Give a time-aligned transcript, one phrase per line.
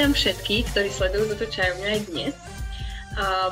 [0.00, 2.32] Vítam všetkých, ktorí sledujú túto čajovňu aj dnes.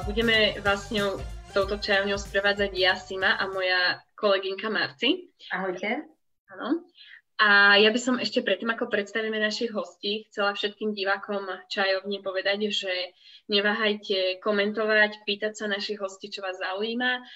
[0.09, 1.21] Budeme vás s ňou,
[1.53, 5.29] touto čajovňou sprevádzať ja, Sima a moja kolegynka Marci.
[5.53, 6.09] Ahojte.
[6.49, 6.89] Áno.
[7.37, 12.73] A ja by som ešte predtým, ako predstavíme našich hostí, chcela všetkým divákom čajovne povedať,
[12.73, 13.13] že
[13.53, 17.29] neváhajte komentovať, pýtať sa našich hostí, čo vás zaujíma,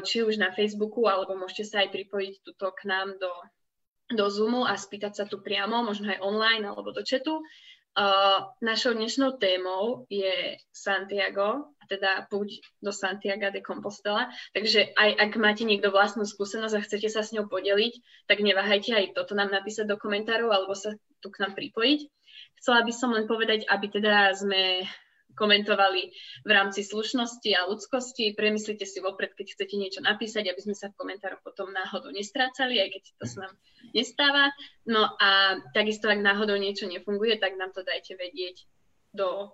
[0.00, 3.36] či už na Facebooku, alebo môžete sa aj pripojiť tuto k nám do,
[4.16, 7.44] do Zoomu a spýtať sa tu priamo, možno aj online alebo do chatu.
[8.60, 14.28] Našou dnešnou témou je Santiago, teda púť do Santiago de Compostela.
[14.52, 18.92] Takže aj ak máte niekto vlastnú skúsenosť a chcete sa s ňou podeliť, tak neváhajte
[18.92, 20.92] aj toto nám napísať do komentárov alebo sa
[21.24, 22.00] tu k nám pripojiť.
[22.60, 24.84] Chcela by som len povedať, aby teda sme
[25.36, 26.02] komentovali
[26.42, 28.32] v rámci slušnosti a ľudskosti.
[28.32, 32.80] Premyslite si vopred, keď chcete niečo napísať, aby sme sa v komentároch potom náhodou nestrácali,
[32.80, 33.54] aj keď to sa nám
[33.92, 34.44] nestáva.
[34.88, 38.64] No a takisto, ak náhodou niečo nefunguje, tak nám to dajte vedieť
[39.12, 39.52] do,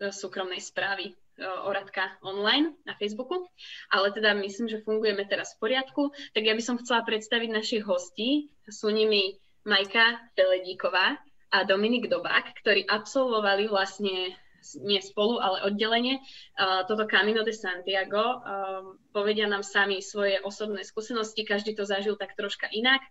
[0.00, 3.48] do súkromnej správy Oradka online na Facebooku,
[3.88, 6.12] ale teda myslím, že fungujeme teraz v poriadku.
[6.36, 8.52] Tak ja by som chcela predstaviť našich hostí.
[8.68, 11.16] Sú nimi Majka Feledíková
[11.48, 14.36] a Dominik Dobák, ktorí absolvovali vlastne
[14.80, 18.40] nie spolu, ale oddelenie, uh, toto Camino de Santiago.
[18.40, 23.02] Uh, povedia nám sami svoje osobné skúsenosti, každý to zažil tak troška inak.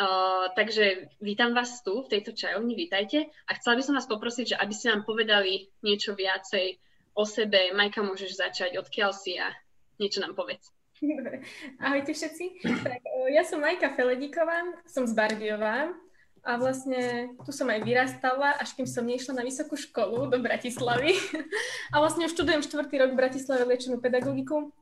[0.00, 3.28] Uh, takže vítam vás tu, v tejto čajovni, vítajte.
[3.44, 6.80] A chcela by som vás poprosiť, že aby ste nám povedali niečo viacej
[7.12, 7.76] o sebe.
[7.76, 9.52] Majka, môžeš začať, odkiaľ si a
[10.00, 10.72] niečo nám povedz.
[11.84, 12.64] Ahojte všetci.
[12.64, 15.92] Tak, ja som Majka Feledíková, som z Bardiova,
[16.40, 21.12] a vlastne tu som aj vyrastala, až kým som nešla na vysokú školu do Bratislavy.
[21.92, 24.72] A vlastne študujem štvrtý rok v Bratislave liečenú pedagogiku.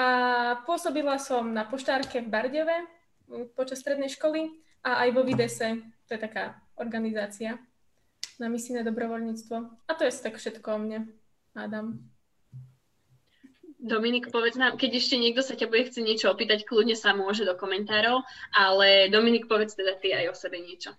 [0.00, 0.08] A
[0.64, 2.88] pôsobila som na poštárke v Bardiove
[3.52, 4.48] počas strednej školy
[4.80, 7.60] a aj vo Videse, to je taká organizácia
[8.40, 9.56] na misijné dobrovoľníctvo.
[9.86, 10.98] A to je tak všetko o mne,
[11.52, 12.00] Adam.
[13.80, 17.48] Dominik, povedz nám, keď ešte niekto sa ťa bude chcieť niečo opýtať, kľudne sa môže
[17.48, 18.20] do komentárov,
[18.52, 20.92] ale Dominik, povedz teda ty aj o sebe niečo.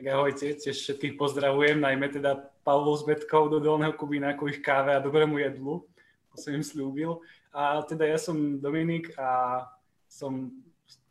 [0.00, 4.64] Tak ahojte, tiež všetkých pozdravujem, najmä teda Pavlov s Betkou do Dolného Kubína ku ich
[4.64, 5.84] káve a dobrému jedlu,
[6.32, 7.20] to som im slúbil.
[7.52, 9.66] A teda ja som Dominik a
[10.08, 10.48] som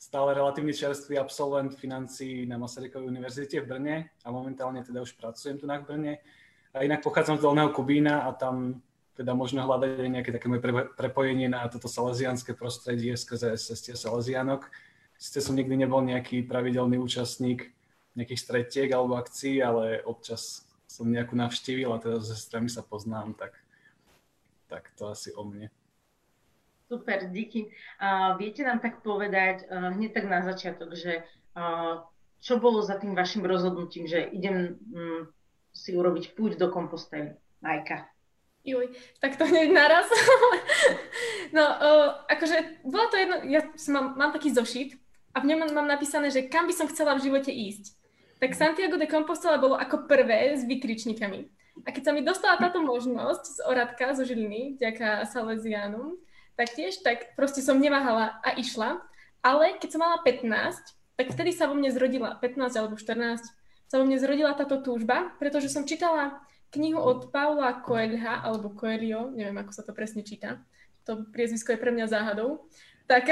[0.02, 5.59] stále relatívne čerstvý absolvent financií na Masarykovej univerzite v Brne a momentálne teda už pracujem
[5.62, 6.24] tu na Brne.
[6.72, 8.81] A inak pochádzam z Dolného Kubína a tam
[9.17, 10.61] teda možno hľadať aj nejaké také moje
[10.94, 14.69] prepojenie na toto salesianské prostredie skrze SST Salesianok.
[15.17, 17.73] Sice som nikdy nebol nejaký pravidelný účastník
[18.13, 23.33] nejakých stretiek alebo akcií, ale občas som nejakú navštívil a teda so sestrami sa poznám,
[23.38, 23.57] tak,
[24.69, 25.69] tak to asi o mne.
[26.88, 27.73] Super, díky.
[27.99, 31.28] Uh, viete nám tak povedať hneď tak na začiatok, že
[32.38, 35.28] čo bolo za tým vašim rozhodnutím, že idem um,
[35.73, 37.34] si urobiť púť do kompostely?
[37.66, 38.05] Majka.
[38.67, 38.91] Juj,
[39.23, 40.11] tak to hneď naraz.
[41.55, 41.91] no, o,
[42.28, 45.00] akože, bola to jedno, ja mám, mám taký zošit
[45.31, 47.95] a v ňom mám napísané, že kam by som chcela v živote ísť.
[48.44, 51.47] Tak Santiago de Compostela bolo ako prvé s vykričníkami.
[51.88, 56.19] A keď sa mi dostala táto možnosť z Oradka, zo Žiliny, vďaka Salesianum,
[56.59, 58.99] tak tiež, tak proste som neváhala a išla.
[59.45, 60.44] Ale keď som mala 15,
[61.16, 63.47] tak vtedy sa vo mne zrodila, 15 alebo 14,
[63.88, 66.44] sa vo mne zrodila táto túžba, pretože som čítala
[66.75, 70.59] knihu od Paula Coelha, alebo Coelho, neviem, ako sa to presne číta,
[71.07, 72.67] to priezvisko je pre mňa záhadou,
[73.07, 73.31] tak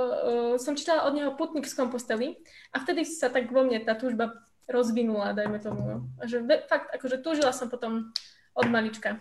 [0.64, 2.36] som čítala od neho Putnik z Kompostely
[2.70, 4.36] a vtedy sa tak vo mne tá túžba
[4.68, 5.80] rozvinula, dajme tomu.
[5.84, 5.96] No.
[6.24, 8.12] Že fakt, akože túžila som potom
[8.56, 9.20] od malička.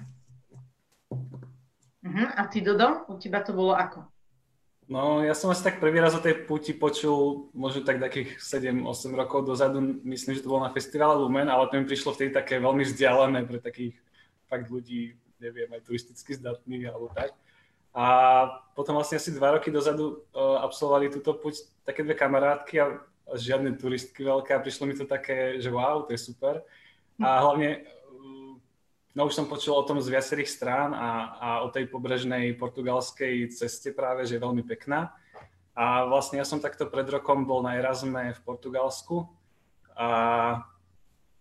[2.03, 2.27] Uh-huh.
[2.35, 4.12] A ty, Dodo, u teba to bolo ako?
[4.91, 9.15] No, ja som asi tak prvý raz o tej puti počul možno tak takých 7-8
[9.15, 12.59] rokov dozadu, myslím, že to bolo na festivale Lumen, ale to mi prišlo vtedy také
[12.59, 13.95] veľmi vzdialené pre takých
[14.51, 17.31] fakt ľudí, neviem, aj turisticky zdatných alebo tak.
[17.95, 18.05] A
[18.75, 23.33] potom vlastne asi dva roky dozadu uh, absolvovali túto puť také dve kamarátky a, a
[23.37, 26.59] žiadne turistky veľké a prišlo mi to také, že wow, to je super.
[27.21, 27.85] A hlavne
[29.13, 33.53] No už som počul o tom z viacerých strán a, a o tej pobrežnej portugalskej
[33.53, 35.13] ceste práve, že je veľmi pekná.
[35.77, 39.29] A vlastne ja som takto pred rokom bol na Erasme v Portugalsku
[39.93, 40.09] a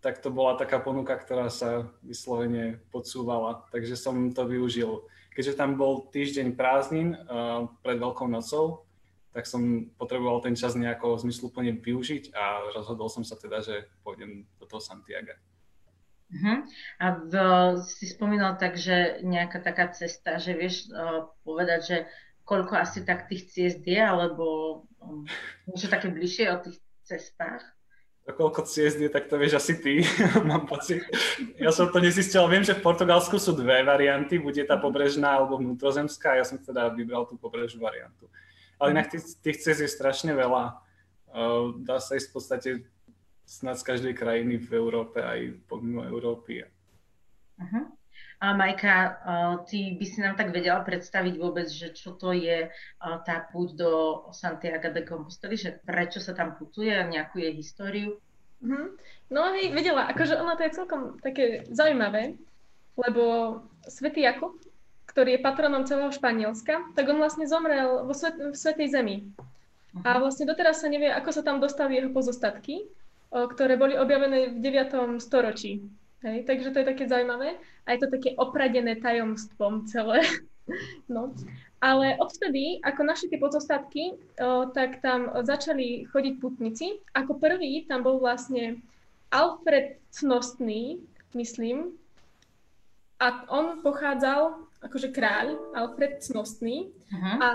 [0.05, 5.09] tak to bola taká ponuka, ktorá sa vyslovene podsúvala, takže som to využil.
[5.33, 8.85] Keďže tam bol týždeň prázdnin uh, pred Veľkou nocou,
[9.33, 14.45] tak som potreboval ten čas nejako zmysluplne využiť a rozhodol som sa teda, že pôjdem
[14.61, 15.33] do toho Santiago.
[16.33, 16.65] Uh-huh.
[16.97, 17.33] A v,
[17.85, 21.97] si spomínal tak, že nejaká taká cesta, že vieš uh, povedať, že
[22.49, 25.29] koľko asi tak tých ciest je, alebo um,
[25.69, 27.63] niečo také bližšie o tých cestách?
[28.23, 30.07] koľko ciest je, tak to vieš asi ty,
[30.51, 31.03] mám pocit.
[31.59, 35.59] Ja som to nezistil, viem, že v Portugalsku sú dve varianty, bude tá pobrežná alebo
[35.59, 38.31] vnútrozemská, ja som teda vybral tú pobrežnú variantu.
[38.79, 40.79] Ale inak tých, tých ciest je strašne veľa.
[41.83, 42.69] Dá sa ísť v podstate
[43.45, 46.65] snad z každej krajiny v Európe aj pomimo Európy.
[47.59, 47.85] Uh-huh.
[48.43, 49.23] A Majka,
[49.71, 53.91] ty by si nám tak vedela predstaviť vôbec, že čo to je tá púť do
[54.35, 58.19] Santiago de Compostela, že prečo sa tam putuje, nejakú jej históriu?
[58.59, 58.87] Mm-hmm.
[59.31, 62.35] No hej, vedela, akože ono to je celkom také zaujímavé,
[62.99, 63.23] lebo
[63.87, 64.59] Svetý Jakub,
[65.07, 69.31] ktorý je patronom celého Španielska, tak on vlastne zomrel vo svet, v Svetej Zemi.
[70.03, 70.21] A mhm.
[70.25, 72.91] vlastne doteraz sa nevie, ako sa tam dostali jeho pozostatky,
[73.33, 75.19] ktoré boli objavené v 9.
[75.19, 75.81] storočí.
[76.23, 80.23] Hej, takže to je také zaujímavé a je to také opradené tajomstvom celé.
[81.11, 81.35] No.
[81.83, 84.15] Ale odvtedy, ako našli tie pozostatky,
[84.79, 87.03] tak tam začali chodiť putníci.
[87.19, 88.79] Ako prvý tam bol vlastne
[89.35, 91.03] Alfred Cnostný,
[91.35, 91.99] myslím,
[93.23, 97.37] a on pochádzal, akože kráľ, Alfred Cnostný, uh-huh.
[97.39, 97.49] a,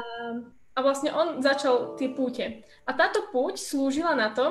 [0.76, 2.64] a vlastne on začal tie púte.
[2.88, 4.48] A táto púť slúžila na to,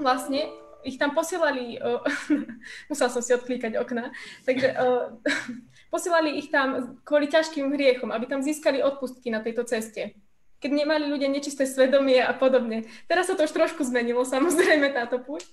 [0.00, 0.48] vlastne
[0.82, 2.00] ich tam posielali, uh,
[2.90, 4.12] musela som si odklíkať okna,
[4.48, 5.12] takže uh,
[5.94, 10.16] posielali ich tam kvôli ťažkým hriechom, aby tam získali odpustky na tejto ceste.
[10.60, 12.84] Keď nemali ľudia nečisté svedomie a podobne.
[13.08, 15.48] Teraz sa to už trošku zmenilo, samozrejme, táto púť.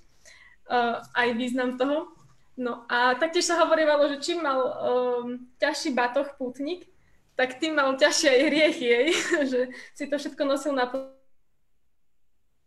[0.67, 2.11] Uh, aj význam toho.
[2.59, 6.89] No a taktiež sa hovorilo, že čím mal um, ťažší batoh pútnik,
[7.37, 9.07] tak tým mal ťažšie aj hriechy, jej,
[9.53, 9.59] že
[9.93, 10.89] si to všetko nosil na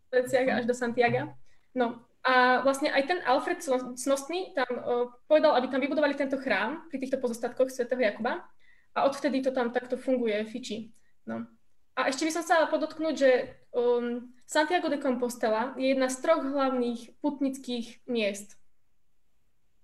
[0.09, 1.40] pleciach až do Santiago.
[1.75, 3.65] No a vlastne aj ten Alfred
[3.97, 8.45] Cnostný tam uh, povedal, aby tam vybudovali tento chrám pri týchto pozostatkoch svätého Jakuba
[8.93, 10.93] a odvtedy to tam takto funguje, fičí.
[11.25, 11.49] No.
[11.97, 13.31] A ešte by som chcela podotknúť, že
[13.73, 18.55] um, Santiago de Compostela je jedna z troch hlavných putnických miest,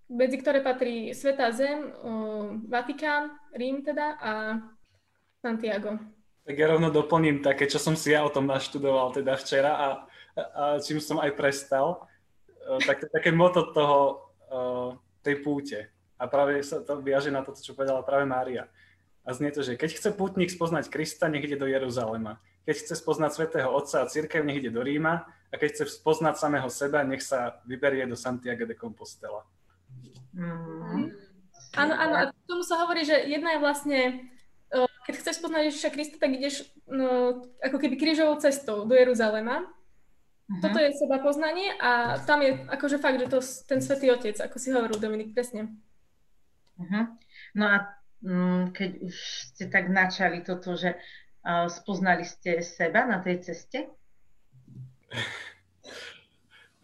[0.07, 4.31] medzi ktoré patrí Svetá Zem, uh, Vatikán, Rím teda a
[5.41, 5.97] Santiago.
[6.47, 9.87] Tak ja rovno doplním také, čo som si ja o tom naštudoval teda včera a,
[10.37, 12.05] a čím som aj prestal
[12.67, 13.99] Eh, tak, také moto toho,
[14.51, 14.91] uh,
[15.23, 15.87] tej púte.
[16.19, 18.67] A práve sa to viaže na to, čo povedala práve Mária.
[19.23, 22.39] A znie to, že keď chce pútnik spoznať Krista, nech ide do Jeruzalema.
[22.67, 25.23] Keď chce spoznať svätého Otca a církev, nech ide do Ríma.
[25.51, 29.47] A keď chce spoznať samého seba, nech sa vyberie do Santiago de Compostela.
[30.35, 31.15] Mm.
[31.75, 33.99] Áno, áno, a tomu sa hovorí, že jedna je vlastne,
[34.75, 39.76] eh, keď chceš spoznať Ježiša Krista, tak ideš no, ako keby krížovou cestou do Jeruzalema
[40.47, 40.63] Uh-huh.
[40.63, 44.55] Toto je seba poznanie a tam je akože fakt, že to ten Svetý Otec, ako
[44.55, 45.75] si hovoril Dominik, presne.
[46.79, 47.11] Uh-huh.
[47.51, 47.75] No a
[48.23, 49.15] um, keď už
[49.51, 53.91] ste tak načali toto, že uh, spoznali ste seba na tej ceste?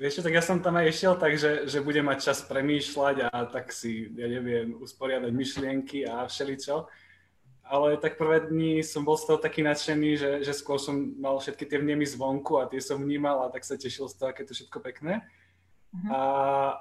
[0.02, 3.48] Vieš tak ja som tam aj išiel tak, že, že budem mať čas premýšľať a
[3.48, 6.84] tak si, ja neviem, usporiadať myšlienky a všeličo
[7.74, 11.42] ale tak prvé dni som bol z toho taký nadšený, že, že skôr som mal
[11.42, 14.46] všetky tie vnemy zvonku a tie som vnímal a tak sa tešil z toho, aké
[14.46, 15.26] to všetko pekné.
[15.90, 16.10] Uh-huh.
[16.14, 16.22] A,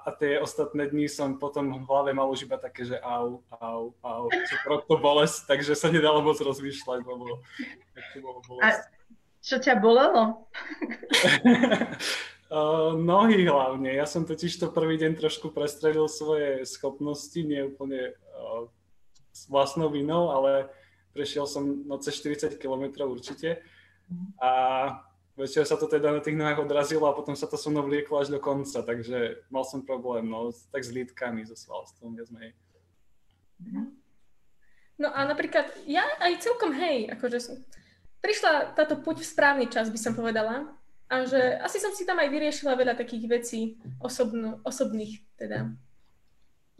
[0.05, 3.97] a tie ostatné dni som potom v hlave mal už iba také, že au, au,
[4.05, 7.41] au, čo to bolesť, takže sa nedalo moc rozmýšľať, lebo
[8.13, 8.85] to bolo bolesť.
[8.85, 8.93] A
[9.41, 10.45] čo ťa bolelo?
[12.53, 13.97] uh, nohy hlavne.
[13.97, 18.69] Ja som totiž to prvý deň trošku prestrelil svoje schopnosti, nie úplne uh,
[19.49, 20.69] vlastnou vinou, ale
[21.13, 23.61] prešiel som no, cez 40 km určite.
[24.41, 24.51] A
[25.37, 28.21] večer sa to teda na tých nohách odrazilo a potom sa to so mnou vlieklo
[28.21, 32.53] až do konca, takže mal som problém, no, tak s lítkami, so svalstvom, viac menej.
[35.01, 37.57] No a napríklad, ja aj celkom hej, akože som,
[38.21, 40.69] prišla táto puť v správny čas, by som povedala,
[41.13, 43.61] a že asi som si tam aj vyriešila veľa takých vecí
[44.01, 45.69] osobno, osobných, teda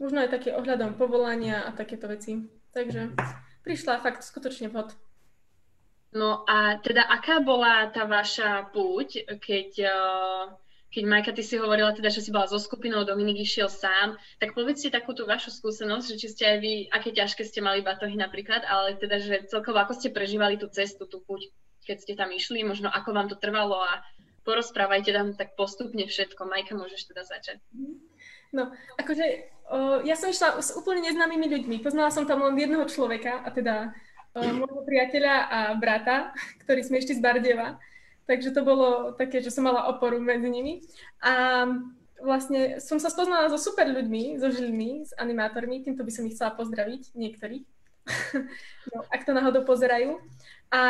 [0.01, 2.41] možno aj také ohľadom povolania a takéto veci.
[2.73, 3.13] Takže
[3.63, 4.91] prišla fakt skutočne vhod.
[6.13, 10.43] No a teda aká bola tá vaša púť, keď, eh,
[10.93, 14.53] keď Majka, ty si hovorila teda, že si bola so skupinou, Dominik išiel sám, tak
[14.53, 18.13] povedzte takú tú vašu skúsenosť, že či ste aj vy, aké ťažké ste mali batohy
[18.13, 21.49] napríklad, ale teda, že celkovo ako ste prežívali tú cestu, tú púť,
[21.89, 24.05] keď ste tam išli, možno ako vám to trvalo a
[24.45, 26.45] porozprávajte tam tak postupne všetko.
[26.45, 27.57] Majka, môžeš teda začať.
[28.53, 28.69] No,
[29.01, 29.49] akože
[30.03, 31.75] ja som išla s úplne neznámymi ľuďmi.
[31.81, 33.95] Poznala som tam len jedného človeka, a teda
[34.35, 37.79] o, môjho priateľa a brata, ktorý sme ešte z Bardeva.
[38.23, 40.83] Takže to bolo také, že som mala oporu medzi nimi.
[41.19, 41.65] A
[42.23, 46.39] vlastne som sa spoznala so super ľuďmi, so Žilmi, s animátormi, týmto by som ich
[46.39, 47.65] chcela pozdraviť, niektorých,
[48.95, 50.23] no, ak to náhodou pozerajú.
[50.71, 50.81] A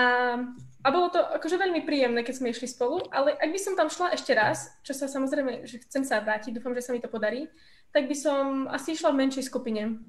[0.84, 3.88] a bolo to akože veľmi príjemné, keď sme išli spolu, ale ak by som tam
[3.88, 7.08] šla ešte raz, čo sa samozrejme, že chcem sa vrátiť, dúfam, že sa mi to
[7.08, 7.48] podarí,
[7.94, 10.02] tak by som asi išla v menšej skupine.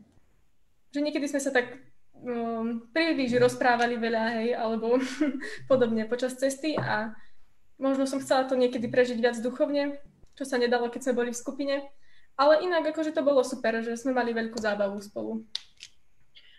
[0.96, 1.76] Že niekedy sme sa tak
[2.16, 4.96] um, príliš rozprávali veľa, hej, alebo
[5.70, 7.12] podobne počas cesty a
[7.76, 10.00] možno som chcela to niekedy prežiť viac duchovne,
[10.32, 11.76] čo sa nedalo, keď sme boli v skupine.
[12.34, 15.46] Ale inak akože to bolo super, že sme mali veľkú zábavu spolu.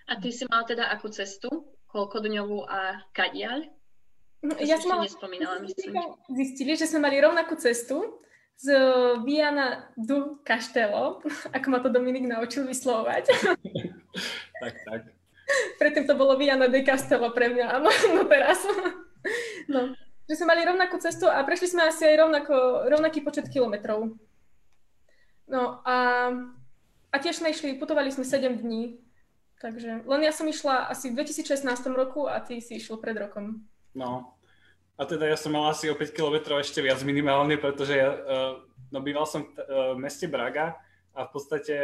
[0.07, 1.49] A ty si mala teda akú cestu?
[1.89, 3.65] Koľko dňovú a kadiaľ?
[4.45, 5.09] No, ja som mala...
[6.29, 8.21] Zistili, že sme mali rovnakú cestu
[8.55, 8.71] z
[9.27, 11.19] Viana do Castello,
[11.51, 13.27] ako ma to Dominik naučil vyslovať.
[14.63, 15.01] tak, tak.
[15.77, 18.63] Predtým to bolo Viana de Castello pre mňa, áno, no teraz.
[19.71, 19.93] no,
[20.25, 22.55] že sme mali rovnakú cestu a prešli sme asi aj rovnako,
[22.89, 24.15] rovnaký počet kilometrov.
[25.45, 25.97] No a,
[27.13, 28.97] a tiež sme išli, putovali sme 7 dní,
[29.61, 31.61] takže len ja som išla asi v 2016
[31.93, 33.61] roku a ty si išiel pred rokom.
[33.93, 34.34] No,
[34.95, 38.53] a teda ja som mal asi o 5 km ešte viac minimálne, pretože ja, uh,
[38.95, 40.79] no býval som uh, v meste Braga
[41.11, 41.75] a v podstate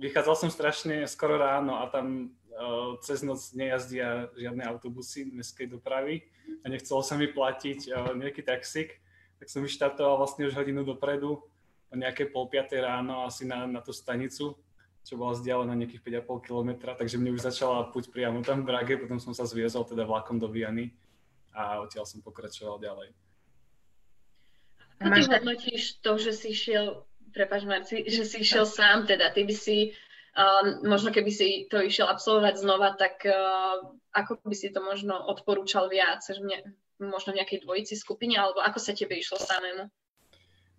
[0.00, 6.24] vychádzal som strašne skoro ráno a tam uh, cez noc nejazdia žiadne autobusy mestskej dopravy
[6.64, 8.96] a nechcelo sa mi platiť nejaký taxík,
[9.36, 11.44] tak som vyštartoval vlastne už hodinu dopredu
[11.92, 14.56] o nejaké pol piatej ráno asi na, na tú stanicu,
[15.04, 18.96] čo bola vzdialená nejakých 5,5 km, takže mne už začala puť priamo tam v Brage,
[18.96, 20.96] potom som sa zviezol teda vlakom do Viany
[21.54, 23.14] a odtiaľ som pokračoval ďalej.
[24.98, 29.42] Ako ty hodnotíš to, že si išiel, prepáč Marci, že si išiel sám, teda ty
[29.42, 29.94] by si,
[30.38, 33.82] uh, možno keby si to išiel absolvovať znova, tak uh,
[34.14, 36.62] ako by si to možno odporúčal viac, že ne,
[37.02, 39.90] možno v nejakej dvojici skupine, alebo ako sa tebe išlo samému?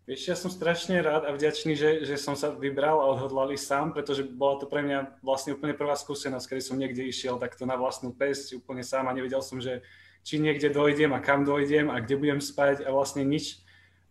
[0.05, 3.65] Vieš, ja som strašne rád a vďačný, že, že som sa vybral a odhodlal ísť
[3.65, 7.65] sám, pretože bola to pre mňa vlastne úplne prvá skúsenosť, kedy som niekde išiel takto
[7.65, 9.81] na vlastnú pesť, úplne sám a nevedel som, že
[10.25, 13.61] či niekde dojdem a kam dojdem a kde budem spať a vlastne nič.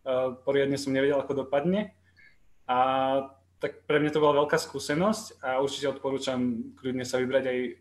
[0.06, 1.90] Uh, poriadne som nevedel, ako dopadne.
[2.71, 2.78] A
[3.59, 7.73] tak pre mňa to bola veľká skúsenosť a určite odporúčam kľudne sa vybrať aj uh,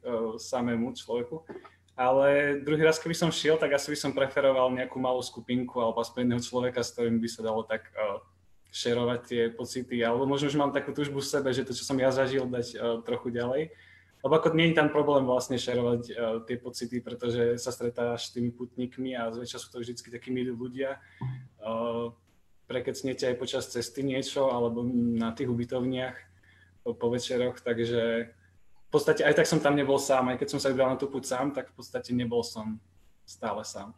[0.41, 1.45] samému človeku.
[1.93, 6.01] Ale druhý raz, keby som šiel, tak asi by som preferoval nejakú malú skupinku alebo
[6.01, 8.17] aspoň jedného človeka, s ktorým by sa dalo tak uh,
[8.73, 10.01] šerovať tie pocity.
[10.01, 12.67] Alebo možno, že mám takú túžbu v sebe, že to, čo som ja zažil, dať
[12.73, 13.69] uh, trochu ďalej.
[14.23, 16.15] Lebo ako nie je tam problém vlastne šerovať uh,
[16.47, 20.55] tie pocity, pretože sa stretáš s tými putníkmi a zväčša sú to vždy takí milí
[20.55, 20.95] ľudia.
[21.59, 22.15] Uh,
[22.67, 24.87] prekecnete aj počas cesty niečo alebo
[25.19, 26.15] na tých ubytovniach
[26.83, 28.33] po, večeroch, takže
[28.87, 31.11] v podstate aj tak som tam nebol sám, aj keď som sa vybral na tú
[31.11, 32.79] púť sám, tak v podstate nebol som
[33.27, 33.95] stále sám.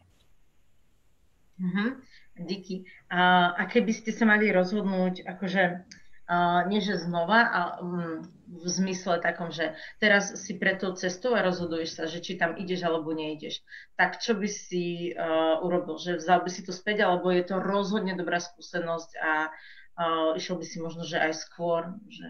[1.56, 1.96] Uh-huh.
[2.36, 2.84] Díky.
[3.08, 5.88] A, a keby ste sa mali rozhodnúť, akože
[6.26, 8.18] Uh, nie že znova, ale um,
[8.50, 12.58] v zmysle takom, že teraz si pre tou cestou a rozhoduješ sa, že či tam
[12.58, 13.62] ideš alebo neideš.
[13.94, 16.02] Tak čo by si uh, urobil?
[16.02, 20.58] Že vzal by si to späť, alebo je to rozhodne dobrá skúsenosť a uh, išiel
[20.58, 21.94] by si možno, že aj skôr?
[22.10, 22.26] Že...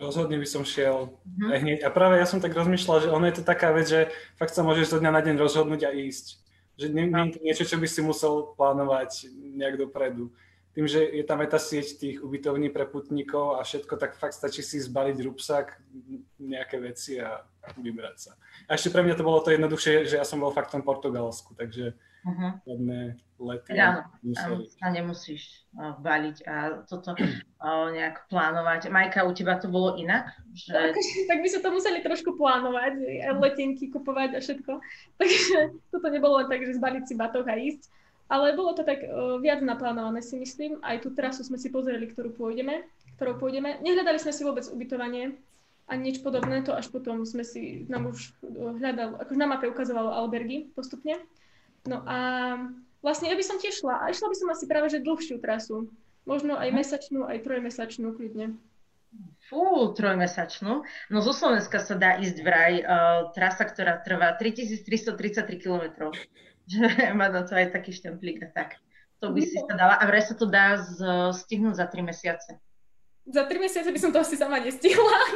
[0.00, 1.52] Rozhodne by som šiel uh-huh.
[1.52, 1.78] aj hneď.
[1.84, 4.08] A práve ja som tak rozmýšľal, že ono je to taká vec, že
[4.40, 6.40] fakt sa môžeš zo dňa na deň rozhodnúť a ísť.
[6.80, 9.28] Že nie, nie je to niečo, čo by si musel plánovať
[9.60, 10.32] nejak dopredu
[10.78, 14.38] tým, že je tam aj tá sieť tých ubytovní pre putníkov a všetko, tak fakt
[14.38, 15.74] stačí si zbaliť rúbsak,
[16.38, 17.42] nejaké veci a
[17.74, 18.38] vybrať sa.
[18.70, 20.86] A ešte pre mňa to bolo to jednoduchšie, že ja som bol fakt v tom
[20.86, 22.62] Portugalsku, takže uh-huh.
[23.42, 23.74] lety.
[23.74, 24.06] Áno,
[24.70, 28.86] sa nemusíš uh, baliť a toto uh, nejak plánovať.
[28.86, 30.30] Majka, u teba to bolo inak?
[30.54, 30.94] Že...
[30.94, 30.94] Tak,
[31.26, 33.02] tak by sa to museli trošku plánovať,
[33.42, 34.78] letenky kupovať a všetko.
[35.18, 37.90] Takže toto nebolo len tak, že zbaliť si batoh a ísť.
[38.28, 40.76] Ale bolo to tak uh, viac naplánované, si myslím.
[40.84, 42.84] Aj tú trasu sme si pozreli, ktorú pôjdeme,
[43.16, 43.80] ktorou pôjdeme.
[43.80, 45.36] Nehľadali sme si vôbec ubytovanie
[45.88, 50.12] ani nič podobné, to až potom sme si, nám už hľadal, akože na mape ukazovalo
[50.12, 51.16] albergy postupne.
[51.88, 52.16] No a
[53.00, 55.88] vlastne ja by som tiež šla, a išla by som asi práve že dlhšiu trasu.
[56.28, 58.60] Možno aj mesačnú, aj trojmesačnú kľudne.
[59.48, 60.84] Fú, trojmesačnú.
[61.08, 64.84] No zo Slovenska sa dá ísť vraj uh, trasa, ktorá trvá 3333
[65.56, 66.12] km
[66.68, 66.84] že
[67.18, 68.76] má na to aj taký štemplík a tak.
[69.18, 69.98] To by si sa dala.
[69.98, 71.02] A vraj sa to dá z,
[71.34, 72.54] stihnúť za 3 mesiace.
[73.26, 75.18] Za 3 mesiace by som to asi sama nestihla.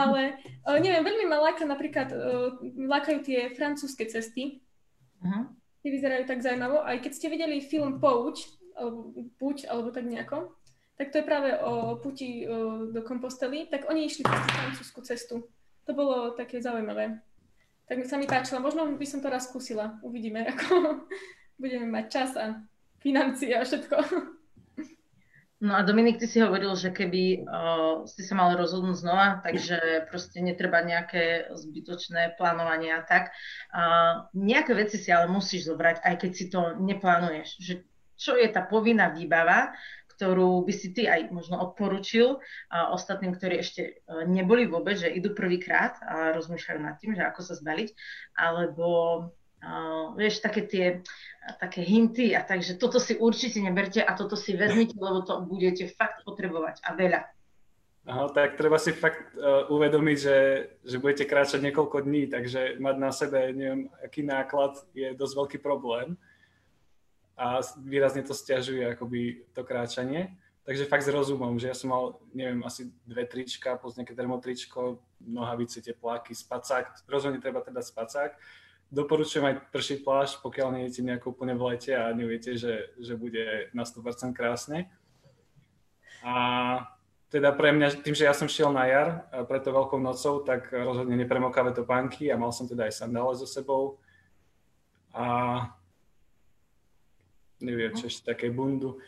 [0.00, 0.34] Ale
[0.66, 2.18] o, neviem, veľmi ma láka napríklad, o,
[2.90, 4.66] lákajú tie francúzske cesty.
[5.22, 5.46] Uh-huh.
[5.86, 6.82] Tie vyzerajú tak zaujímavo.
[6.82, 10.50] Aj keď ste videli film Pouč, alebo Puť, alebo tak nejako,
[10.98, 15.46] tak to je práve o puti o, do Kompostely, tak oni išli cez francúzsku cestu.
[15.86, 17.22] To bolo také zaujímavé
[17.90, 18.62] tak sa mi páčilo.
[18.62, 19.98] Možno by som to raz skúsila.
[20.06, 21.02] Uvidíme, ako
[21.58, 22.62] budeme mať čas a
[23.02, 23.96] financie a všetko.
[25.60, 30.08] No a Dominik, ty si hovoril, že keby uh, si sa mal rozhodnúť znova, takže
[30.08, 33.28] proste netreba nejaké zbytočné plánovanie a tak.
[33.68, 37.60] Uh, nejaké veci si ale musíš zobrať, aj keď si to neplánuješ.
[37.60, 37.74] Že
[38.16, 39.76] čo je tá povinná výbava,
[40.20, 45.08] ktorú by si ty aj možno odporučil uh, ostatným, ktorí ešte uh, neboli vôbec, že
[45.08, 47.88] idú prvýkrát a rozmýšľajú nad tým, že ako sa zbaliť,
[48.36, 48.88] alebo
[49.64, 50.86] uh, vieš, také tie
[51.56, 55.88] také hinty a takže toto si určite neberte a toto si vezmite, lebo to budete
[55.96, 57.20] fakt potrebovať a veľa.
[58.04, 60.38] Aha, tak treba si fakt uh, uvedomiť, že,
[60.84, 65.58] že budete kráčať niekoľko dní, takže mať na sebe neviem, aký náklad je dosť veľký
[65.64, 66.20] problém
[67.40, 70.36] a výrazne to stiažuje akoby to kráčanie.
[70.68, 75.00] Takže fakt s rozumom, že ja som mal, neviem, asi dve trička, plus nejaké termotričko,
[75.24, 78.36] nohavice, tepláky, spacák, rozhodne treba teda spacák
[78.90, 83.70] doporučujem aj pršiť plášť, pokiaľ nejdete nejako úplne v lete a neviete, že, že bude
[83.70, 84.90] na 100% krásne.
[86.26, 86.34] A
[87.30, 91.14] teda pre mňa, tým, že ja som šiel na jar preto veľkou nocou, tak rozhodne
[91.14, 94.02] nepremokavé topánky a mal som teda aj sandále so sebou.
[95.14, 95.70] A
[97.60, 99.00] neviem, čo ešte také bundu.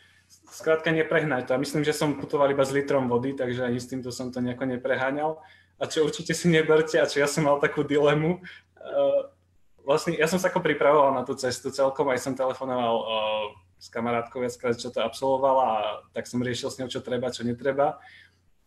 [0.49, 1.51] Skrátka neprehnať to.
[1.53, 4.41] A myslím, že som putoval iba s litrom vody, takže ani s týmto som to
[4.41, 5.41] nejako nepreháňal.
[5.77, 8.39] A čo určite si neberte, a čo ja som mal takú dilemu,
[9.83, 13.45] vlastne ja som sa ako pripravoval na tú cestu celkom, aj som telefonoval uh,
[13.79, 15.79] s kamarátkou viackrát, čo to absolvovala a
[16.15, 17.99] tak som riešil s ňou, čo treba, čo netreba.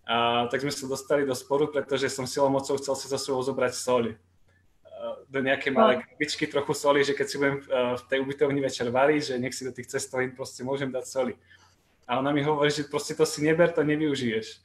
[0.06, 3.42] A tak sme sa dostali do sporu, pretože som silou mocou chcel si za sebou
[3.42, 4.14] zobrať soli.
[4.96, 8.64] Uh, do nejakej malej krabičky trochu soli, že keď si budem uh, v tej ubytovni
[8.64, 11.36] večer variť, že nech si do tých cestovín proste môžem dať soli.
[12.08, 14.64] A ona mi hovorí, že proste to si neber, to nevyužiješ.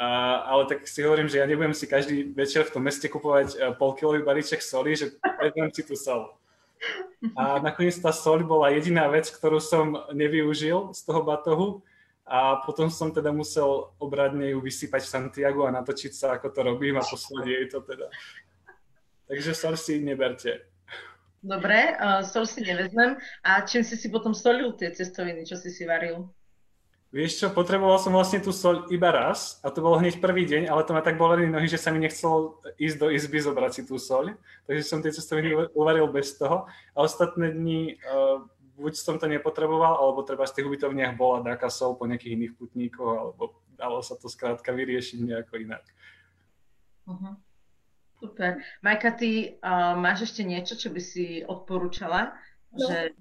[0.00, 3.48] A, ale tak si hovorím, že ja nebudem si každý večer v tom meste kupovať
[3.52, 6.40] e, polkilový balíček soli, že vezmem si tú sol.
[7.36, 11.68] A nakoniec tá sol bola jediná vec, ktorú som nevyužil z toho batohu
[12.24, 16.60] a potom som teda musel obradne ju vysypať v Santiago a natočiť sa, ako to
[16.64, 18.08] robím a poslať jej to teda.
[19.30, 20.66] Takže sol si neberte.
[21.40, 23.14] Dobre, uh, sol si nevezmem.
[23.46, 26.26] A čím si si potom solil tie cestoviny, čo si si varil?
[27.10, 30.70] Vieš čo, potreboval som vlastne tú soľ iba raz a to bolo hneď prvý deň,
[30.70, 33.82] ale to ma tak boleli nohy, že sa mi nechcelo ísť do izby zobrať si
[33.82, 34.38] tú soľ,
[34.70, 38.46] takže som tie cestoviny uvaril bez toho a ostatné dni uh,
[38.78, 42.54] buď som to nepotreboval, alebo treba z tých ubytovniach bola dáka sol po nejakých iných
[42.54, 45.84] putníkoch, alebo dalo sa to skrátka vyriešiť nejako inak.
[47.10, 47.34] Uh-huh.
[48.20, 48.60] Super.
[48.84, 52.36] Majka, ty uh, máš ešte niečo, čo by si odporúčala?
[52.76, 52.84] No.
[52.84, 53.16] Že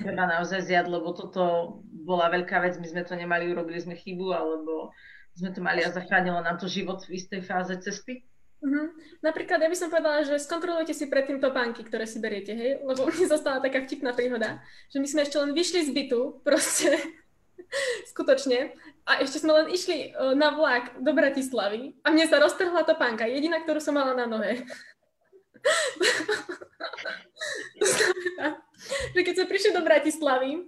[0.00, 1.42] treba naozaj zjať, lebo toto
[1.84, 4.94] bola veľká vec, my sme to nemali, urobili sme chybu, alebo
[5.36, 8.24] sme to mali a zachránilo nám to život v istej fáze cesty.
[8.60, 8.92] Uh-huh.
[9.24, 12.84] Napríklad ja by som povedala, že skontrolujte si predtým topánky, ktoré si beriete, hej?
[12.84, 14.60] Lebo mi zostala taká vtipná príhoda,
[14.92, 16.92] že my sme ešte len vyšli z bytu, proste,
[18.12, 18.76] skutočne,
[19.08, 23.28] a ešte sme len išli uh, na vlak do Bratislavy a mne sa roztrhla topánka,
[23.28, 24.60] jediná, ktorú som mala na nohe.
[29.14, 30.64] že keď sme prišli do Bratislavy,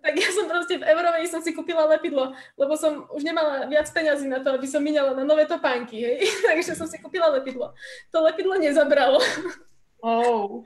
[0.00, 3.88] tak ja som proste v Eurovej som si kúpila lepidlo, lebo som už nemala viac
[3.92, 6.24] peňazí na to, aby som minala na nové topánky, hej.
[6.48, 7.74] Takže som si kúpila lepidlo.
[8.12, 9.20] To lepidlo nezabralo.
[10.04, 10.64] Oh.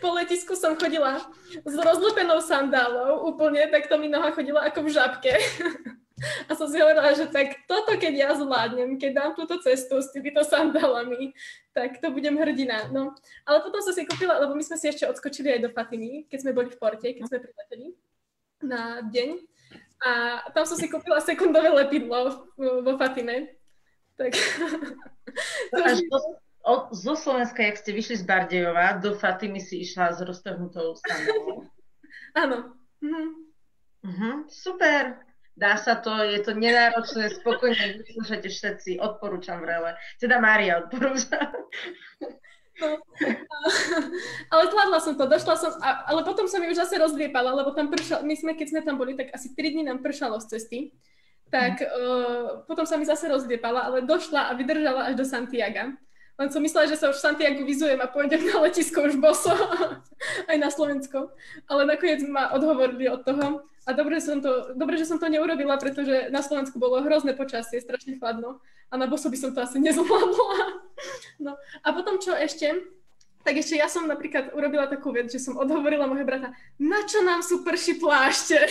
[0.00, 1.20] Po letisku som chodila
[1.64, 5.32] s rozlepenou sandálou úplne, tak to mi noha chodila ako v žabke.
[6.46, 10.14] A som si hovorila, že tak toto, keď ja zvládnem, keď dám túto cestu s
[10.14, 11.34] týmito sandálami,
[11.74, 12.94] tak to budem hrdina.
[12.94, 16.30] No, ale potom som si kúpila, lebo my sme si ešte odskočili aj do Fatimy,
[16.30, 17.86] keď sme boli v Porte, keď sme prileteli
[18.62, 19.28] na deň.
[20.02, 20.10] A
[20.54, 23.58] tam som si kúpila sekundové lepidlo vo Fatime.
[24.14, 24.30] Tak...
[25.74, 26.18] to do,
[26.62, 31.66] od, zo Slovenska, jak ste vyšli z Bardejova, do Fatimy si išla s roztrhnutou sandálou.
[32.42, 32.78] Áno.
[33.02, 33.42] Mhm.
[34.02, 35.22] Uh-huh, super.
[35.52, 39.94] Dá sa to, je to nenáročné, spokojne vyslúšate všetci, odporúčam vrele.
[40.16, 41.38] Teda Mária odporúča.
[42.80, 42.98] No,
[44.48, 47.92] ale zvládla som to, došla som, ale potom som ju už zase rozliepala, lebo tam
[47.92, 50.78] pršalo, my sme, keď sme tam boli, tak asi 3 dní nám pršalo z cesty,
[51.52, 55.92] tak uh, potom sa mi zase rozliepala, ale došla a vydržala až do Santiaga.
[56.40, 59.52] Len som myslela, že sa už v Santiago vyzujem a pôjdem na letisko už boso,
[60.50, 61.28] aj na Slovensko.
[61.68, 63.68] Ale nakoniec ma odhovorili od toho.
[63.82, 67.34] A dobre, že som to, dobre, že som to neurobila, pretože na Slovensku bolo hrozné
[67.34, 68.62] počasie, strašne chladno.
[68.88, 70.58] A na boso by som to asi nezvládla.
[71.42, 71.58] No.
[71.82, 72.70] A potom čo ešte?
[73.42, 77.26] Tak ešte ja som napríklad urobila takú vec, že som odhovorila môjho brata, na čo
[77.26, 78.54] nám sú prší plášte?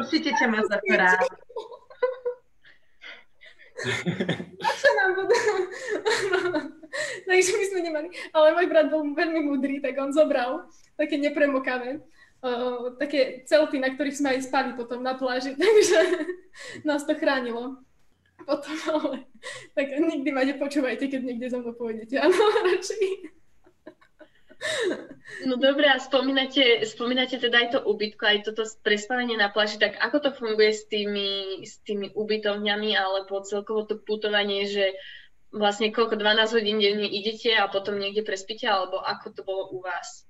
[0.00, 0.80] Určite ťa má za
[4.80, 5.36] čo nám budú?
[7.28, 8.08] Takže my sme nemali.
[8.32, 10.64] Ale môj brat bol veľmi múdry, tak on zobral
[10.96, 12.00] také nepremokavé.
[12.40, 16.00] uh, také celty, na ktorých sme aj spali potom na pláži, takže
[16.84, 17.80] nás to chránilo.
[18.46, 19.26] Potom, ale
[19.74, 22.20] tak nikdy ma nepočúvajte, keď niekde so mnou pôjdete.
[22.20, 23.35] Áno, radšej.
[25.44, 29.98] No dobré, a spomínate, spomínate teda aj to ubytko, aj toto prespávanie na pláži, tak
[30.00, 34.96] ako to funguje s tými, s tými ubytovňami alebo celkovo to putovanie, že
[35.52, 39.78] vlastne koľko 12 hodín denne idete a potom niekde prespíte, alebo ako to bolo u
[39.84, 40.24] vás?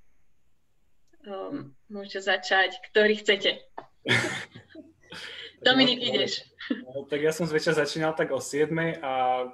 [1.26, 3.62] Um, môžete začať, ktorý chcete.
[5.66, 6.46] Dominik, ideš.
[6.70, 8.70] No, tak ja som zväčša začínal tak o 7
[9.02, 9.46] a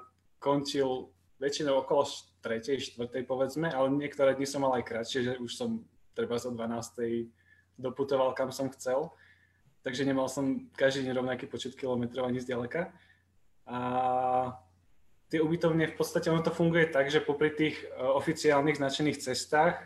[0.43, 2.05] končil väčšinou okolo
[2.43, 2.99] 3.
[2.99, 3.23] 4.
[3.23, 7.31] povedzme, ale niektoré dni som mal aj kratšie, že už som treba o 12.
[7.79, 9.15] doputoval kam som chcel,
[9.87, 12.93] takže nemal som každý deň rovnaký počet kilometrov ani zďaleka.
[13.65, 13.79] A
[15.33, 19.81] tie ubytovne v podstate ono to funguje tak, že popri tých uh, oficiálnych značených cestách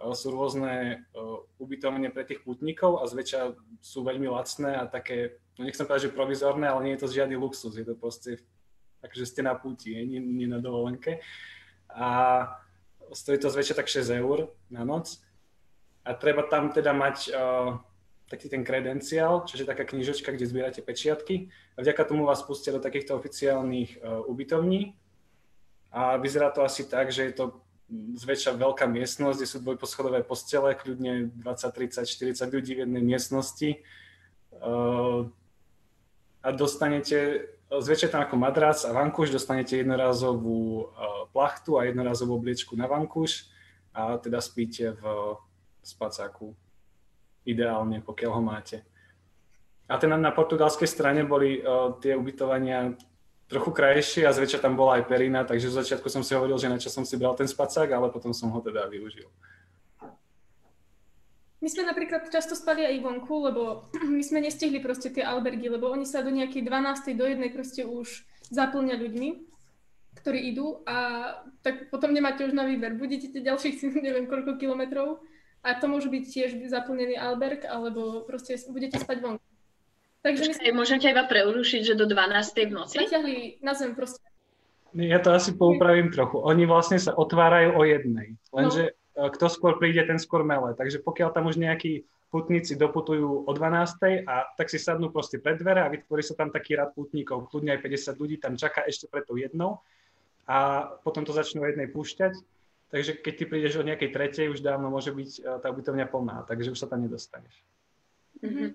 [0.00, 5.38] uh, sú rôzne uh, ubytovne pre tých putníkov a zväčša sú veľmi lacné a také,
[5.54, 8.42] no nechcem povedať, že provizorné, ale nie je to žiadny luxus, je to proste
[8.98, 11.22] takže ste na púti, nie, nie na dovolenke.
[11.98, 12.08] A
[13.10, 15.18] stojí to zväčša tak 6 eur na noc.
[16.06, 17.82] A treba tam teda mať uh,
[18.30, 21.50] taký ten kredenciál, čiže taká knižočka, kde zbierate pečiatky.
[21.76, 24.94] A vďaka tomu vás pustia do takýchto oficiálnych uh, ubytovní.
[25.90, 27.44] A vyzerá to asi tak, že je to
[28.14, 33.80] zväčša veľká miestnosť, kde sú dvojposchodové postele, kľudne 20, 30, 40 ľudí v jednej miestnosti.
[34.54, 35.32] Uh,
[36.44, 40.88] a dostanete zväčšia tam ako madrac a vankúš, dostanete jednorázovú uh,
[41.32, 43.52] plachtu a jednorázovú obliečku na vankúš
[43.92, 45.02] a teda spíte v
[45.84, 46.56] spacáku.
[47.44, 48.84] Ideálne, pokiaľ ho máte.
[49.88, 52.92] A teda na portugalskej strane boli uh, tie ubytovania
[53.48, 56.68] trochu krajšie a zväčša tam bola aj perina, takže v začiatku som si hovoril, že
[56.68, 59.28] na čo som si bral ten spacák, ale potom som ho teda využil.
[61.58, 63.62] My sme napríklad často spali aj vonku, lebo
[64.16, 67.18] my sme nestihli proste tie albergy, lebo oni sa do nejakej 12.
[67.18, 69.28] do jednej proste už zaplňa ľuďmi,
[70.22, 71.30] ktorí idú a
[71.62, 72.94] tak potom nemáte už na výber.
[72.94, 75.18] Budete ďalších neviem koľko kilometrov
[75.66, 79.46] a to môže byť tiež zaplnený alberg, alebo proste budete spať vonku.
[80.22, 80.74] Takže my...
[80.74, 82.70] môžem ťa iba preurušiť, že do 12.
[82.70, 82.94] v noci?
[82.98, 84.22] Natiahli na zem proste.
[84.96, 86.40] Ja to asi poupravím trochu.
[86.40, 90.78] Oni vlastne sa otvárajú o jednej, lenže no kto skôr príde, ten skôr mele.
[90.78, 94.28] Takže pokiaľ tam už nejakí putníci doputujú o 12.
[94.28, 97.72] a tak si sadnú proste pred dvere a vytvorí sa tam taký rad putníkov, kľudne
[97.74, 99.80] aj 50 ľudí tam čaká ešte pred tou jednou
[100.44, 102.36] a potom to začnú jednej púšťať.
[102.88, 106.48] Takže keď ty prídeš o nejakej tretej, už dávno môže byť e, tá ubytovňa plná,
[106.48, 107.52] takže už sa tam nedostaneš.
[108.40, 108.70] Mm-hmm.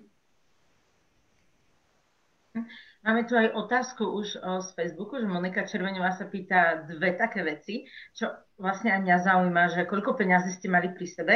[3.04, 7.84] Máme tu aj otázku už z Facebooku, že Monika Červeňová sa pýta dve také veci,
[8.16, 11.34] čo vlastne aj mňa zaujíma, že koľko peňazí ste mali pri sebe.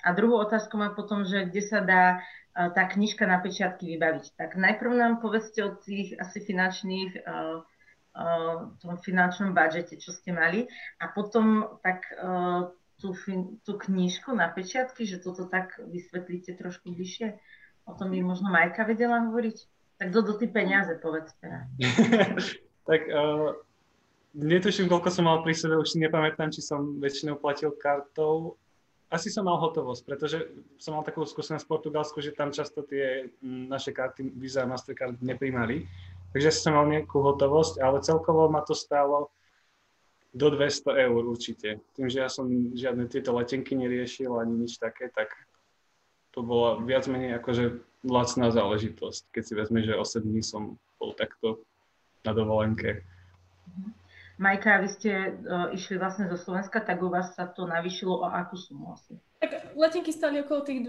[0.00, 2.24] A druhú otázku má potom, že kde sa dá
[2.56, 4.32] tá knižka na pečiatky vybaviť.
[4.32, 7.60] Tak najprv nám povedzte o tých asi finančných, uh,
[8.16, 10.72] uh, tom finančnom budžete, čo ste mali.
[11.04, 12.08] A potom tak
[13.00, 13.12] tú,
[13.64, 17.36] tú knižku na pečiatky, že toto tak vysvetlíte trošku bližšie.
[17.88, 19.79] O tom by možno Majka vedela hovoriť.
[20.00, 21.36] Tak do ty peniaze, povedz
[22.88, 23.52] tak uh,
[24.32, 28.56] netuším, koľko som mal pri sebe, už si nepamätám, či som väčšinou platil kartou.
[29.12, 30.38] Asi som mal hotovosť, pretože
[30.80, 35.20] som mal takú skúsenosť v Portugalsku, že tam často tie naše karty Visa a Mastercard
[35.20, 35.84] neprimali.
[36.32, 39.34] Takže som mal nejakú hotovosť, ale celkovo ma to stálo
[40.30, 41.82] do 200 eur určite.
[41.98, 45.34] Tým, že ja som žiadne tieto letenky neriešil ani nič také, tak
[46.30, 51.12] to bola viac menej akože lacná záležitosť, keď si vezme, že 8 dní som bol
[51.12, 51.60] takto
[52.24, 53.04] na dovolenke.
[54.40, 58.26] Majka, vy ste uh, išli vlastne zo Slovenska, tak u vás sa to navýšilo o
[58.28, 59.20] akú sumu asi?
[59.36, 60.80] Tak letenky stali okolo tých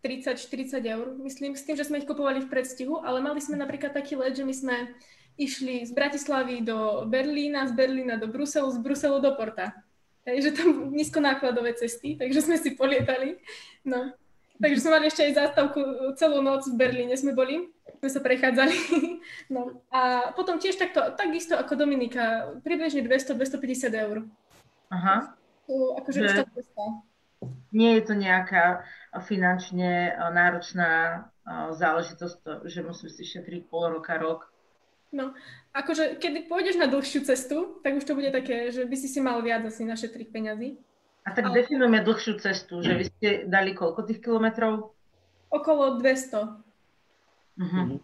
[0.00, 3.92] 230-40 eur, myslím, s tým, že sme ich kupovali v predstihu, ale mali sme napríklad
[3.92, 4.76] taký let, že my sme
[5.36, 9.76] išli z Bratislavy do Berlína, z Berlína do Bruselu, z Bruselu do Porta.
[10.24, 13.40] Takže tam nízkonákladové cesty, takže sme si polietali.
[13.84, 14.12] No.
[14.60, 15.80] Takže sme mali ešte aj zástavku
[16.20, 18.76] celú noc v Berlíne sme boli, sme sa prechádzali.
[19.50, 24.16] No a potom tiež takto, takisto ako Dominika, približne 200-250 eur.
[24.94, 25.34] Aha.
[25.66, 26.46] To, akože že...
[27.74, 28.86] Nie je to nejaká
[29.26, 31.24] finančne náročná
[31.74, 34.50] záležitosť, že musíš si šetriť pol roka, rok.
[35.10, 35.34] No,
[35.74, 39.18] akože keď pôjdeš na dlhšiu cestu, tak už to bude také, že by si si
[39.18, 40.78] mal viac asi našetriť peňazí.
[41.26, 41.62] A tak Ale...
[41.62, 44.96] definujeme dlhšiu cestu, že vy ste dali koľko tých kilometrov?
[45.52, 46.60] Okolo 200.
[47.60, 48.00] Uh-huh.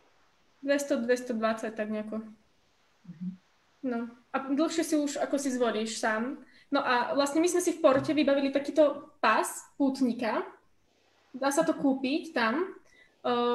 [0.61, 2.20] 200, 220, tak nejako.
[2.20, 3.31] Uh-huh.
[3.87, 4.11] No.
[4.35, 6.42] A dlhšie si už ako si zvolíš sám.
[6.68, 10.42] No a vlastne my sme si v porte vybavili takýto pás pútnika.
[11.31, 12.74] dá sa to kúpiť tam,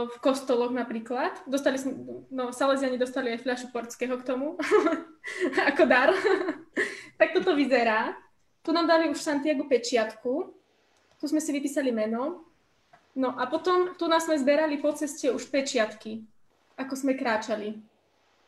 [0.08, 1.32] v kostoloch napríklad.
[1.48, 1.96] Dostali sme,
[2.28, 4.60] no Salesiani dostali aj fľašu portského k tomu,
[5.72, 6.12] ako dar.
[7.20, 8.12] tak toto vyzerá.
[8.62, 10.54] Tu nám dali už Santiago pečiatku,
[11.18, 12.46] tu sme si vypísali meno.
[13.18, 16.24] No a potom tu nás sme zberali po ceste už pečiatky,
[16.78, 17.82] ako sme kráčali.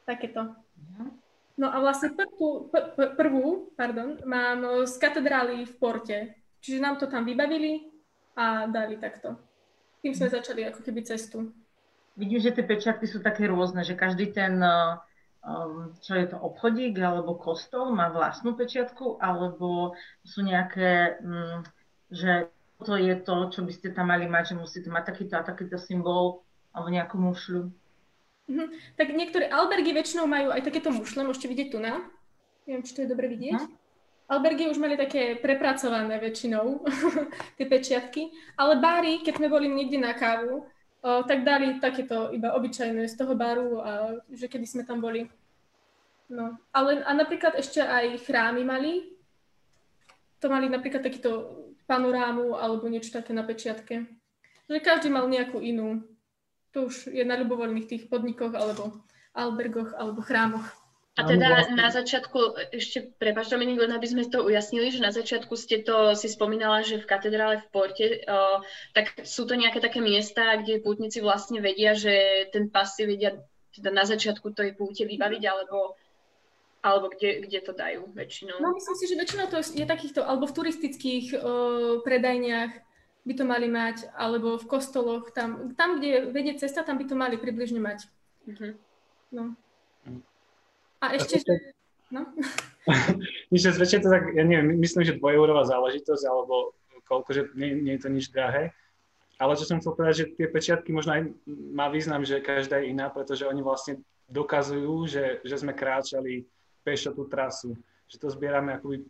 [0.05, 0.55] Takéto.
[1.53, 2.69] No a vlastne prvú,
[3.13, 6.19] prvú pardon, mám z katedrály v Porte.
[6.63, 7.91] Čiže nám to tam vybavili
[8.33, 9.37] a dali takto.
[10.01, 11.51] Tým sme začali ako keby cestu.
[12.17, 14.57] Vidím, že tie pečiatky sú také rôzne, že každý ten,
[15.43, 21.61] um, čo je to, obchodík alebo kostol má vlastnú pečiatku, alebo sú nejaké, um,
[22.07, 22.47] že
[22.83, 25.79] to je to, čo by ste tam mali mať, že musíte mať takýto a takýto
[25.79, 27.71] symbol alebo nejakú mušľu.
[28.51, 28.65] Mhm.
[28.99, 32.03] Tak niektoré albergy väčšinou majú aj takéto mušle, môžete vidieť tu na.
[32.67, 33.59] Neviem, či to je dobre vidieť.
[33.59, 33.81] Uh-huh.
[34.31, 36.83] Albergy už mali také prepracované väčšinou,
[37.59, 40.63] tie pečiatky, ale bári, keď sme boli niekde na kávu,
[41.03, 43.91] o, tak dali takéto iba obyčajné z toho baru, a,
[44.31, 45.27] že kedy sme tam boli.
[46.31, 46.55] No.
[46.71, 49.13] Ale, a napríklad ešte aj chrámy mali,
[50.39, 54.07] to mali napríklad takýto panorámu alebo niečo také na pečiatke.
[54.67, 56.03] Že každý mal nejakú inú.
[56.73, 59.03] To už je na ľubovoľných tých podnikoch alebo
[59.35, 60.65] albergoch alebo chrámoch.
[61.13, 61.77] A teda vlastne...
[61.77, 62.39] na začiatku,
[62.73, 66.81] ešte prepáč Dominik, len aby sme to ujasnili, že na začiatku ste to si spomínala,
[66.81, 68.65] že v katedrále v Porte, o,
[68.97, 73.37] tak sú to nejaké také miesta, kde pútnici vlastne vedia, že ten pas si vedia
[73.77, 75.93] teda na začiatku tej púte vybaviť, alebo,
[76.81, 78.57] alebo kde, kde to dajú väčšinou?
[78.57, 81.37] No myslím si, že väčšinou to je takýchto, alebo v turistických o,
[82.01, 82.73] predajniach
[83.21, 87.13] by to mali mať, alebo v kostoloch, tam, tam, kde vedie cesta, tam by to
[87.13, 88.09] mali približne mať.
[88.49, 88.73] Uh-huh.
[89.29, 89.53] No.
[91.03, 91.75] A ešte, že...
[92.07, 92.23] No.
[93.51, 96.71] Nič zväčšie to tak, ja neviem, myslím, že dvojeurová záležitosť, alebo
[97.03, 98.71] koľko, že nie, nie je to nič drahé.
[99.35, 101.21] Ale čo som chcel povedať, že tie pečiatky možno aj
[101.75, 103.99] má význam, že každá je iná, pretože oni vlastne
[104.31, 106.47] dokazujú, že, že sme kráčali
[106.85, 107.75] pešo tú trasu.
[108.07, 109.03] Že to zbierame akoby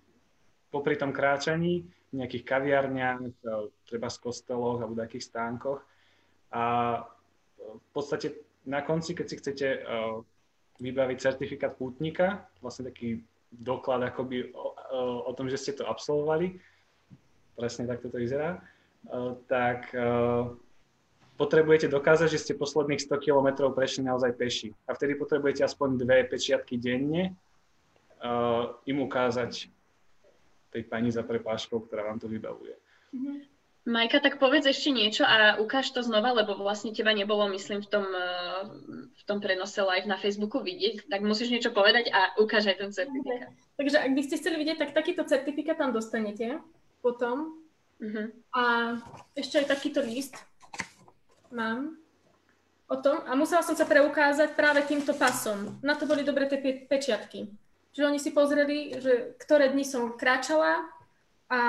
[0.73, 3.19] popri tom kráčaní v nejakých kaviarniach,
[3.85, 5.85] treba z kostoloch alebo takých stánkoch.
[6.49, 6.63] A
[7.57, 8.33] v podstate
[8.65, 9.67] na konci, keď si chcete
[10.81, 13.21] vybaviť certifikát pútnika, vlastne taký
[13.53, 16.57] doklad akoby o, o, o tom, že ste to absolvovali,
[17.53, 20.49] presne tak toto vyzerá, uh, tak uh,
[21.37, 24.69] potrebujete dokázať, že ste posledných 100 km prešli naozaj peši.
[24.89, 27.37] A vtedy potrebujete aspoň dve pečiatky denne
[28.23, 29.69] uh, im ukázať
[30.73, 32.73] tej pani za prepáškou, ktorá vám to vybavuje.
[33.13, 33.52] Mm-hmm.
[33.83, 37.89] Majka, tak povedz ešte niečo a ukáž to znova, lebo vlastne teba nebolo, myslím, v
[37.91, 38.63] tom, eh,
[39.11, 42.91] v tom prenose live na Facebooku vidieť, tak musíš niečo povedať a ukáž aj ten
[42.95, 43.51] certifikát.
[43.51, 43.75] Okay.
[43.75, 46.63] Takže ak by ste chceli vidieť, tak takýto certifikát tam dostanete
[47.03, 47.59] potom.
[47.99, 48.31] Uh-huh.
[48.55, 48.63] A
[49.35, 50.39] ešte aj takýto list
[51.51, 51.99] mám
[52.87, 55.75] o tom a musela som sa preukázať práve týmto pasom.
[55.83, 57.51] Na to boli dobre tie pe- pečiatky.
[57.91, 60.87] Že oni si pozreli, že ktoré dni som kráčala,
[61.53, 61.59] a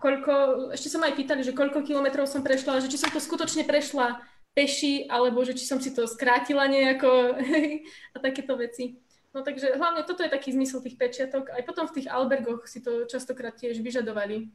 [0.00, 0.32] koľko,
[0.72, 4.24] ešte som aj pýtali, že koľko kilometrov som prešla, že či som to skutočne prešla
[4.56, 7.36] peši, alebo že či som si to skrátila nejako
[8.14, 8.96] a takéto veci.
[9.36, 11.52] No takže hlavne toto je taký zmysel tých pečiatok.
[11.52, 14.48] Aj potom v tých albergoch si to častokrát tiež vyžadovali.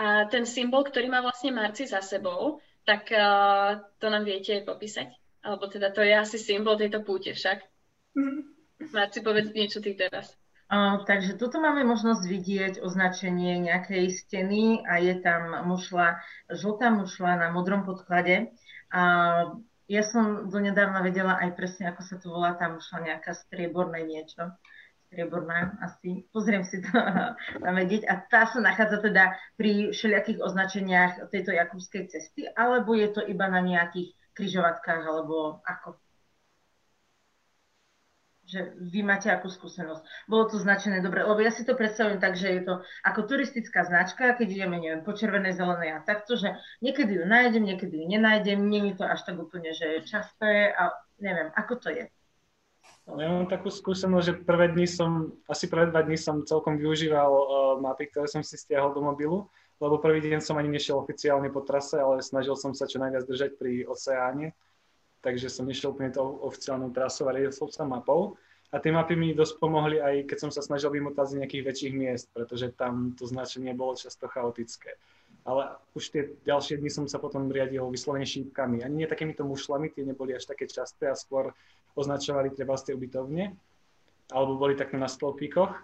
[0.00, 5.12] A ten symbol, ktorý má vlastne Marci za sebou, tak uh, to nám viete popísať?
[5.44, 7.60] Alebo teda to je asi symbol tejto púte však.
[8.16, 8.40] Mm-hmm.
[8.96, 10.39] Marci, povedz niečo ty teraz.
[10.70, 17.48] Takže tuto máme možnosť vidieť označenie nejakej steny a je tam mušla, žltá mušla na
[17.50, 18.54] modrom podklade.
[18.94, 19.58] Uh,
[19.90, 24.54] ja som donedávna vedela aj presne, ako sa to volá tá mušla, nejaká strieborné niečo.
[25.10, 26.30] Strieborná asi.
[26.30, 26.94] Pozriem si to
[27.66, 28.06] tam vedieť.
[28.06, 33.50] A tá sa nachádza teda pri všelijakých označeniach tejto jakubskej cesty, alebo je to iba
[33.50, 35.98] na nejakých kryžovatkách, alebo ako?
[38.50, 40.26] Že vy máte akú skúsenosť.
[40.26, 42.74] Bolo to značené dobre, lebo ja si to predstavujem tak, že je to
[43.06, 47.62] ako turistická značka, keď ideme, neviem, po červenej, zelenej a takto, že niekedy ju nájdem,
[47.62, 50.90] niekedy ju nenájdem, není to až tak úplne, že je časté a
[51.22, 52.04] neviem, ako to je.
[53.06, 56.74] No, ja mám takú skúsenosť, že prvé dni som, asi prvé dva dní som celkom
[56.74, 57.46] využíval uh,
[57.78, 59.46] mapy, ktoré som si stiahol do mobilu,
[59.78, 63.24] lebo prvý deň som ani nešiel oficiálne po trase, ale snažil som sa čo najviac
[63.24, 64.52] držať pri oceáne
[65.20, 68.36] takže som išiel úplne tou oficiálnou trasou a riedil som sa mapou.
[68.70, 71.94] A tie mapy mi dosť pomohli aj keď som sa snažil vymotať z nejakých väčších
[71.94, 74.94] miest, pretože tam to značenie bolo často chaotické.
[75.42, 78.86] Ale už tie ďalšie dni som sa potom riadil vyslovene šípkami.
[78.86, 81.50] Ani nie takýmito mušlami, tie neboli až také časté a skôr
[81.98, 83.58] označovali treba z tej ubytovne,
[84.30, 85.74] alebo boli takto na stolpíkoch,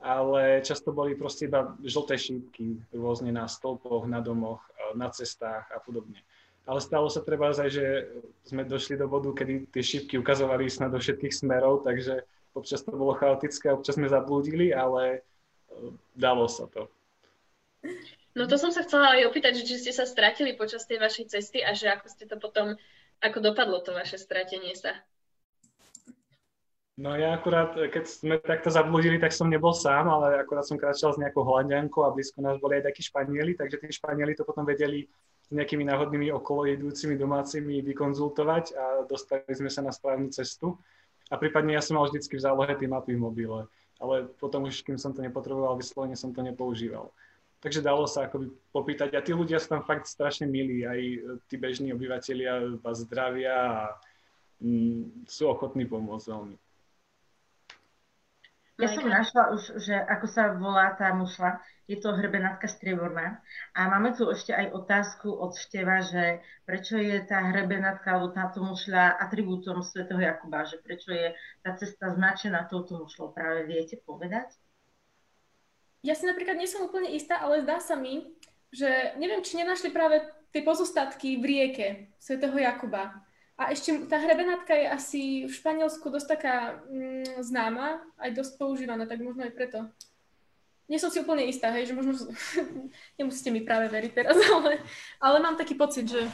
[0.00, 4.64] ale často boli proste iba žlté šípky rôzne na stolpoch, na domoch,
[4.96, 6.24] na cestách a podobne.
[6.64, 8.08] Ale stalo sa treba aj, že
[8.48, 12.24] sme došli do bodu, kedy tie šipky ukazovali snad do všetkých smerov, takže
[12.56, 15.20] občas to bolo chaotické, občas sme zablúdili, ale
[16.16, 16.88] dalo sa to.
[18.34, 21.36] No to som sa chcela aj opýtať, že či ste sa stratili počas tej vašej
[21.36, 22.80] cesty a že ako ste to potom,
[23.20, 24.96] ako dopadlo to vaše stratenie sa?
[26.94, 31.10] No ja akurát, keď sme takto zablúdili, tak som nebol sám, ale akurát som kráčal
[31.10, 34.62] s nejakou hľadiankou a blízko nás boli aj takí Španieli, takže tí Španieli to potom
[34.62, 35.10] vedeli
[35.44, 40.80] s nejakými náhodnými okolo jedúcimi domácimi vykonzultovať a dostali sme sa na správnu cestu.
[41.28, 43.64] A prípadne ja som mal vždycky v zálohe tie mapy v mobile,
[44.00, 47.12] ale potom už, kým som to nepotreboval, vyslovene som to nepoužíval.
[47.64, 51.00] Takže dalo sa akoby popýtať a tí ľudia sú tam fakt strašne milí, aj
[51.48, 53.76] tí bežní obyvateľia vás zdravia a
[54.60, 56.56] mm, sú ochotní pomôcť veľmi.
[58.74, 63.38] Ja som našla už, že ako sa volá tá mušla, je to hrebenátka strieborná.
[63.70, 68.66] A máme tu ešte aj otázku od Števa, že prečo je tá hrebenátka alebo táto
[68.66, 74.50] mušľa atribútom svätého Jakuba, že prečo je tá cesta značená touto mušľou, práve viete povedať?
[76.02, 78.26] Ja si napríklad nie som úplne istá, ale zdá sa mi,
[78.74, 80.18] že neviem, či nenašli práve
[80.50, 81.86] tie pozostatky v rieke
[82.18, 83.22] svätého Jakuba.
[83.54, 89.06] A ešte tá hrebenátka je asi v Španielsku dosť taká mm, známa, aj dosť používaná,
[89.06, 89.86] tak možno aj preto.
[90.90, 92.18] Nie som si úplne istá, hej, že možno
[93.18, 94.82] nemusíte mi práve veriť teraz, ale,
[95.22, 96.26] ale mám taký pocit, že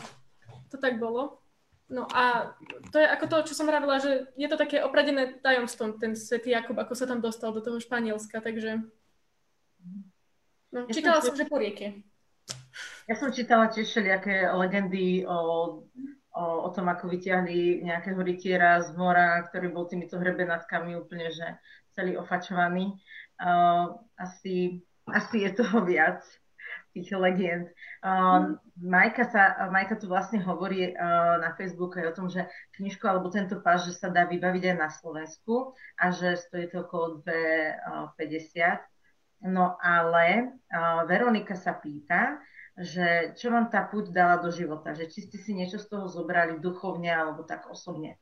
[0.72, 1.44] to tak bolo.
[1.90, 2.54] No a
[2.94, 6.54] to je ako to, čo som vravila, že je to také opradené tajomstvom, ten svätý
[6.54, 8.80] Jakub, ako sa tam dostal do toho Španielska, takže
[10.70, 12.00] no, čítala som, že po rieke.
[13.10, 15.36] Ja som čítala tiež všelijaké legendy o
[16.34, 21.58] o, o tom, ako vyťahli nejakého rytiera z mora, ktorý bol týmito hrebenátkami úplne, že
[21.94, 22.94] celý ofačovaný.
[23.40, 26.22] Uh, asi, asi je toho viac
[26.90, 27.70] tých legend.
[28.02, 32.46] Uh, Majka, sa, Majka tu vlastne hovorí uh, na Facebooku aj o tom, že
[32.78, 36.86] knižku alebo tento pás, že sa dá vybaviť aj na Slovensku a že stojí to
[36.86, 39.50] okolo 2,50.
[39.50, 42.42] No ale uh, Veronika sa pýta,
[42.78, 46.06] že čo vám tá púť dala do života, že či ste si niečo z toho
[46.06, 48.20] zobrali duchovne alebo tak osobne.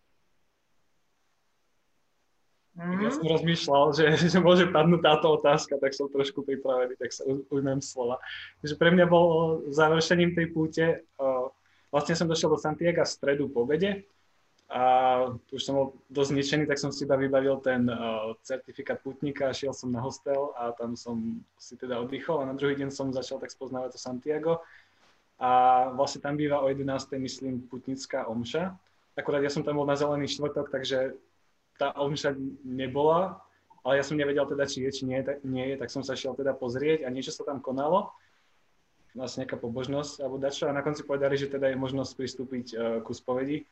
[2.79, 3.03] Mm.
[3.03, 7.27] Ja som rozmýšľal, že, že môže padnúť táto otázka, tak som trošku pripravený, tak sa
[7.27, 8.23] ujmem slova.
[8.63, 10.85] Takže pre mňa bol završením tej púte,
[11.91, 14.07] vlastne som došiel do Santiago v stredu po obede,
[14.69, 14.83] a
[15.49, 19.73] už som bol dosť zničený, tak som si iba vybavil ten uh, certifikát putníka, šiel
[19.73, 23.41] som na hostel a tam som si teda oddychol a na druhý deň som začal
[23.41, 24.61] tak spoznávať to Santiago
[25.41, 26.85] a vlastne tam býva o 11.
[27.17, 28.77] myslím putnická omša.
[29.17, 31.17] Akurát ja som tam bol na zelený štvrtok, takže
[31.81, 33.41] tá omša nebola,
[33.89, 36.13] ale ja som nevedel teda, či je, či nie, tak, nie je, tak som sa
[36.13, 38.13] šiel teda pozrieť a niečo sa tam konalo
[39.17, 42.79] vlastne nejaká pobožnosť alebo dačo a na konci povedali, že teda je možnosť pristúpiť uh,
[43.01, 43.65] ku spovedi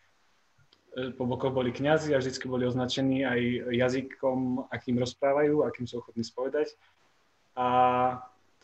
[0.97, 6.25] po bokoch boli kňazi a vždy boli označení aj jazykom, akým rozprávajú, akým sú ochotní
[6.25, 6.73] spovedať.
[7.53, 7.67] A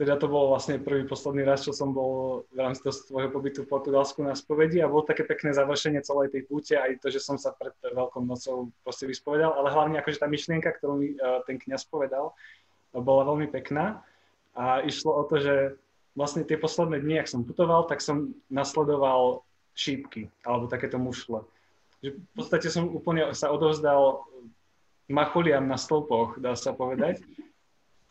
[0.00, 3.70] teda to bol vlastne prvý, posledný raz, čo som bol v rámci toho pobytu v
[3.70, 7.36] Portugalsku na spovedi a bolo také pekné završenie celej tej púte, aj to, že som
[7.36, 11.60] sa pred Veľkou nocou proste vyspovedal, ale hlavne akože tá myšlienka, ktorú mi uh, ten
[11.60, 12.32] kňaz povedal,
[12.96, 14.00] bola veľmi pekná
[14.56, 15.76] a išlo o to, že
[16.16, 19.44] vlastne tie posledné dni, ak som putoval, tak som nasledoval
[19.76, 21.44] šípky alebo takéto mušle
[22.02, 24.26] v podstate som úplne sa odovzdal
[25.06, 27.22] macholiam na stĺpoch, dá sa povedať.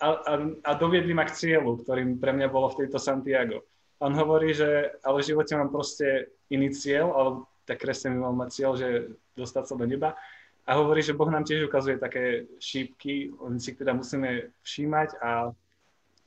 [0.02, 0.34] A, a,
[0.66, 3.62] a doviedli ma k cieľu, ktorým pre mňa bolo v tejto Santiago.
[4.02, 7.38] On hovorí, že ale v živote mám proste iný cieľ, alebo
[7.70, 10.18] tak kresťan mal mať cieľ, že dostať sa do neba.
[10.66, 15.54] A hovorí, že Boh nám tiež ukazuje také šípky, oni si teda musíme všímať a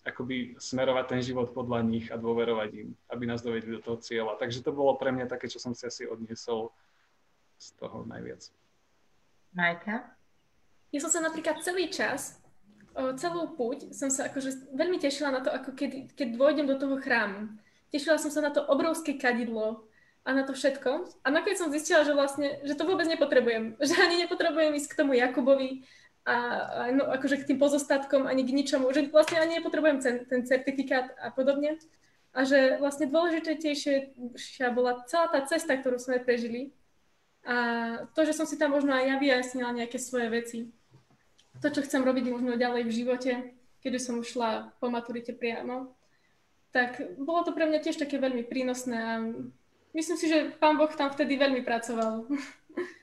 [0.04, 4.36] akoby smerovať ten život podľa nich a dôverovať im, aby nás dovedli do toho cieľa.
[4.36, 6.70] Takže to bolo pre mňa také, čo som si asi odniesol
[7.58, 8.50] z toho najviac.
[9.54, 10.14] Majka?
[10.94, 12.38] Ja som sa napríklad celý čas,
[12.94, 16.94] celú púť, som sa akože veľmi tešila na to, ako keď, keď dôjdem do toho
[17.02, 17.50] chrámu.
[17.90, 19.86] Tešila som sa na to obrovské kadidlo
[20.22, 21.10] a na to všetko.
[21.26, 23.74] A nakoniec som zistila, že vlastne, že to vôbec nepotrebujem.
[23.82, 25.84] Že ani nepotrebujem ísť k tomu Jakubovi
[26.24, 28.88] a, a no, akože k tým pozostatkom ani k ničomu.
[28.94, 31.76] Že vlastne ani nepotrebujem ten, ten certifikát a podobne.
[32.34, 36.74] A že vlastne dôležitejšia bola celá tá cesta, ktorú sme prežili,
[37.44, 37.56] a
[38.16, 40.58] to, že som si tam možno aj ja vyjasnila nejaké svoje veci.
[41.60, 43.32] To, čo chcem robiť možno ďalej v živote,
[43.84, 45.92] keďže som šla po maturite priamo,
[46.72, 49.12] tak bolo to pre mňa tiež také veľmi prínosné a
[49.94, 52.26] myslím si, že pán Boh tam vtedy veľmi pracoval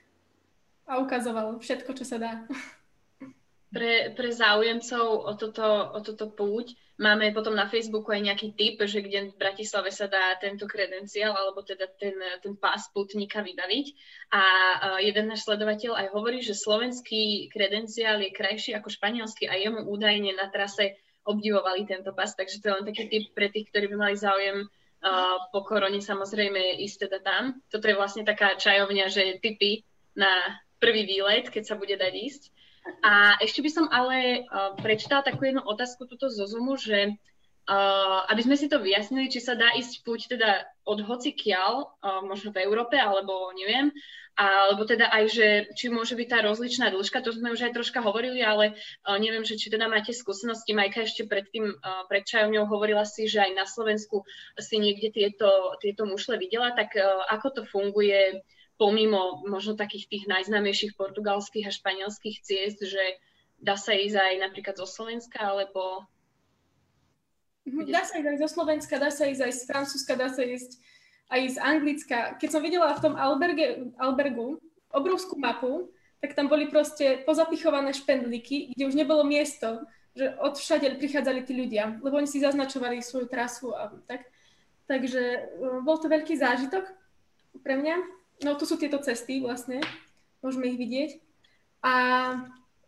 [0.89, 2.33] a ukazoval všetko, čo sa dá.
[3.71, 5.65] Pre, pre záujemcov o toto,
[5.95, 10.05] o toto púť máme potom na Facebooku aj nejaký tip, že kde v Bratislave sa
[10.05, 12.13] dá tento kredenciál alebo teda ten,
[12.45, 13.85] ten pás putníka vybaviť.
[14.29, 14.41] A
[15.01, 20.37] jeden náš sledovateľ aj hovorí, že slovenský kredenciál je krajší ako španielský a jemu údajne
[20.37, 23.97] na trase obdivovali tento pas, takže to je len taký tip pre tých, ktorí by
[23.97, 27.43] mali záujem uh, po korone samozrejme ísť teda tam.
[27.69, 29.85] Toto je vlastne taká čajovňa, že tipy
[30.17, 32.43] na prvý výlet, keď sa bude dať ísť.
[33.01, 38.19] A ešte by som ale uh, prečítala takú jednu otázku tuto zo Zoomu, že uh,
[38.29, 42.21] aby sme si to vyjasnili, či sa dá ísť púť teda od hoci kiaľ, uh,
[42.25, 43.93] možno v Európe, alebo neviem,
[44.33, 48.01] alebo teda aj, že či môže byť tá rozličná dĺžka, to sme už aj troška
[48.01, 48.73] hovorili, ale
[49.05, 50.73] uh, neviem, že či teda máte skúsenosti.
[50.73, 54.25] Majka ešte predtým, uh, pred čajovňou hovorila si, že aj na Slovensku
[54.57, 58.41] si niekde tieto, tieto mušle videla, tak uh, ako to funguje
[58.81, 63.21] pomimo možno takých tých najznámejších portugalských a španielských ciest, že
[63.61, 66.09] dá sa ísť aj napríklad zo Slovenska, alebo...
[67.69, 70.41] Mhm, dá sa ísť aj zo Slovenska, dá sa ísť aj z Francúzska, dá sa
[70.41, 70.81] ísť
[71.29, 72.17] aj z Anglicka.
[72.41, 74.57] Keď som videla v tom alberge, albergu
[74.89, 79.85] obrovskú mapu, tak tam boli proste pozapichované špendlíky, kde už nebolo miesto,
[80.17, 84.25] že od všade prichádzali tí ľudia, lebo oni si zaznačovali svoju trasu a tak.
[84.89, 85.39] Takže e,
[85.85, 86.83] bol to veľký zážitok
[87.63, 88.20] pre mňa.
[88.41, 89.81] No tu sú tieto cesty vlastne,
[90.41, 91.11] môžeme ich vidieť.
[91.85, 91.93] A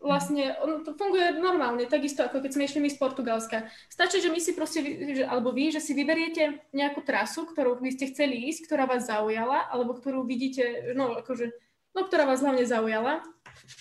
[0.03, 3.57] vlastne ono to funguje normálne, takisto ako keď sme išli my z Portugalska.
[3.87, 4.83] Stačí, že my si proste,
[5.15, 9.07] že, alebo vy, že si vyberiete nejakú trasu, ktorú by ste chceli ísť, ktorá vás
[9.07, 11.55] zaujala, alebo ktorú vidíte, no akože,
[11.95, 13.23] no ktorá vás hlavne zaujala.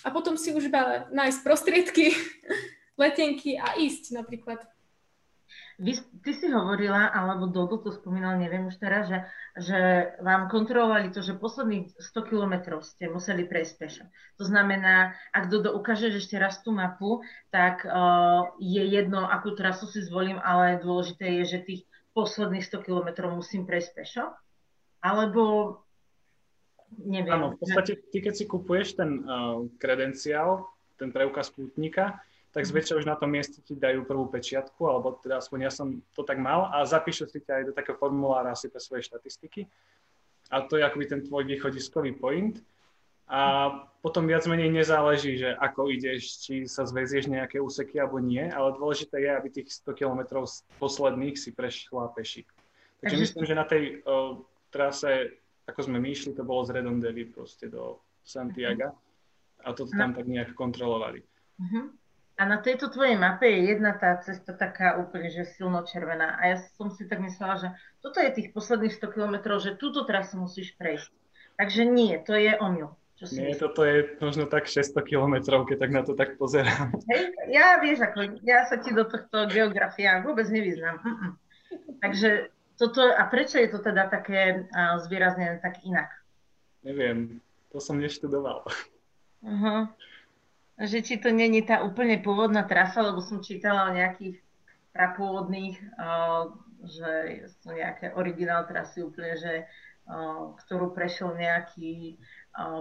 [0.06, 2.14] A potom si už iba nájsť prostriedky,
[3.02, 4.62] letenky a ísť napríklad.
[5.82, 9.26] Vy, ty si hovorila, alebo Dodo to spomínal, neviem už teraz, že,
[9.58, 9.78] že
[10.22, 14.04] vám kontrolovali to, že posledných 100 kilometrov ste museli prejsť pešo.
[14.38, 19.90] To znamená, ak Dodo ukáže ešte raz tú mapu, tak uh, je jedno, akú trasu
[19.90, 21.82] si zvolím, ale dôležité je, že tých
[22.14, 24.24] posledných 100 kilometrov musím prejsť pešo.
[25.02, 25.82] Alebo
[26.94, 27.42] neviem.
[27.42, 32.22] Áno, v podstate ty, keď si kupuješ ten uh, kredenciál, ten preukaz pútnika,
[32.52, 36.04] tak zväčša už na tom mieste ti dajú prvú pečiatku, alebo teda aspoň ja som
[36.12, 39.64] to tak mal a zapíšu si ťa aj do takého formulára asi pre svoje štatistiky.
[40.52, 42.60] A to je akoby ten tvoj východiskový point.
[43.32, 43.72] A
[44.04, 48.76] potom viac menej nezáleží, že ako ideš, či sa zväzieš nejaké úseky alebo nie, ale
[48.76, 50.20] dôležité je, aby tých 100 km
[50.76, 52.44] posledných si prešla peši.
[53.00, 57.24] Takže myslím, že na tej o, trase, ako sme my išli, to bolo z Redondeli
[57.24, 58.92] proste do Santiago
[59.64, 61.24] a toto tam tak nejak kontrolovali.
[61.56, 61.88] Uh-huh.
[62.42, 66.42] A na tejto tvojej mape je jedna tá cesta taká úplne, že silno červená.
[66.42, 67.68] A ja som si tak myslela, že
[68.02, 71.06] toto je tých posledných 100 kilometrov, že túto trasu musíš prejsť.
[71.54, 72.98] Takže nie, to je omyl.
[73.14, 73.62] Čo si nie, myslím.
[73.62, 76.90] toto je možno tak 600 kilometrov, keď tak na to tak pozerám.
[77.14, 80.98] Hej, ja vieš, ako, ja sa ti do tohto geografia vôbec nevyznám.
[80.98, 81.30] Mm-mm.
[82.02, 86.10] Takže toto, a prečo je to teda také uh, zvýraznené tak inak?
[86.82, 87.38] Neviem,
[87.70, 88.66] to som neštudoval.
[89.46, 89.86] Uh-huh
[90.80, 94.40] že či to není tá úplne pôvodná trasa, lebo som čítala o nejakých
[94.92, 95.76] prapôvodných,
[96.82, 97.10] že
[97.62, 99.52] sú nejaké originál trasy úplne, že
[100.66, 102.18] ktorú prešiel nejaký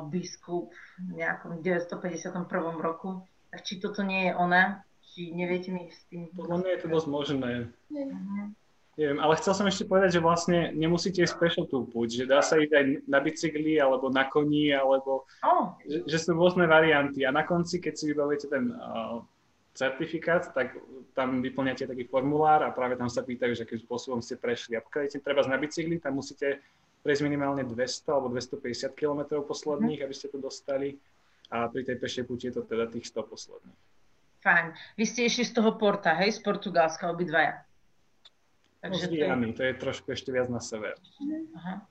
[0.10, 2.50] biskup v nejakom 951.
[2.82, 3.24] roku.
[3.52, 4.84] Tak či toto nie je ona?
[5.12, 6.32] Či neviete mi s tým...
[6.32, 7.50] Podľa mňa je to dosť možné.
[7.92, 8.48] Uh-huh.
[9.00, 12.44] Neviem, ale chcel som ešte povedať, že vlastne nemusíte ísť pešo tú púť, že dá
[12.44, 15.80] sa ísť aj na bicykli, alebo na koni, alebo oh.
[15.88, 17.24] že, že sú rôzne varianty.
[17.24, 19.24] A na konci, keď si vybavíte ten uh,
[19.72, 20.76] certifikát, tak
[21.16, 24.76] tam vyplňate taký formulár a práve tam sa pýtajú, že akým spôsobom ste prešli.
[24.76, 26.60] A pokiaľ idete treba na bicykli, tam musíte
[27.00, 30.06] prejsť minimálne 200 alebo 250 km posledných, mm.
[30.06, 31.00] aby ste to dostali.
[31.52, 33.80] A pri tej pešej púti je to teda tých 100 posledných.
[34.42, 34.68] Fajn.
[35.00, 37.64] Vy ste išli z toho porta, hej, z Portugalska obidvaja.
[38.82, 39.54] Takže to je...
[39.54, 40.98] to je trošku ešte viac na sever.
[41.54, 41.86] Aha.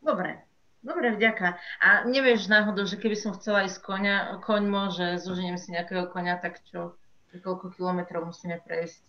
[0.00, 0.40] Dobre,
[0.80, 1.60] dobre, vďaka.
[1.84, 6.40] A nevieš náhodou, že keby som chcela ísť koňa, koň môže, zoženiem si nejakého koňa,
[6.40, 6.96] tak čo,
[7.44, 9.04] koľko kilometrov musíme prejsť?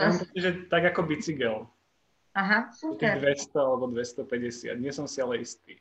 [0.00, 1.68] Ja myslím, že tak ako bicykel.
[2.32, 3.20] Aha, super.
[3.20, 5.76] 200 alebo 250, nie som si ale istý.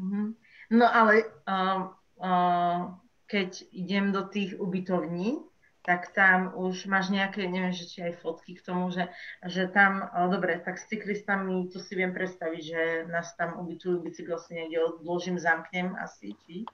[0.00, 0.32] Uh-huh.
[0.72, 1.92] No ale uh,
[2.24, 2.96] uh,
[3.28, 5.44] keď idem do tých ubytovní,
[5.88, 9.08] tak tam už máš nejaké, neviem, že či aj fotky k tomu, že,
[9.40, 14.36] že tam, dobre, tak s cyklistami to si viem predstaviť, že nás tam ubytujú, bicykel
[14.36, 16.68] si niekde odložím, zamknem asi, či?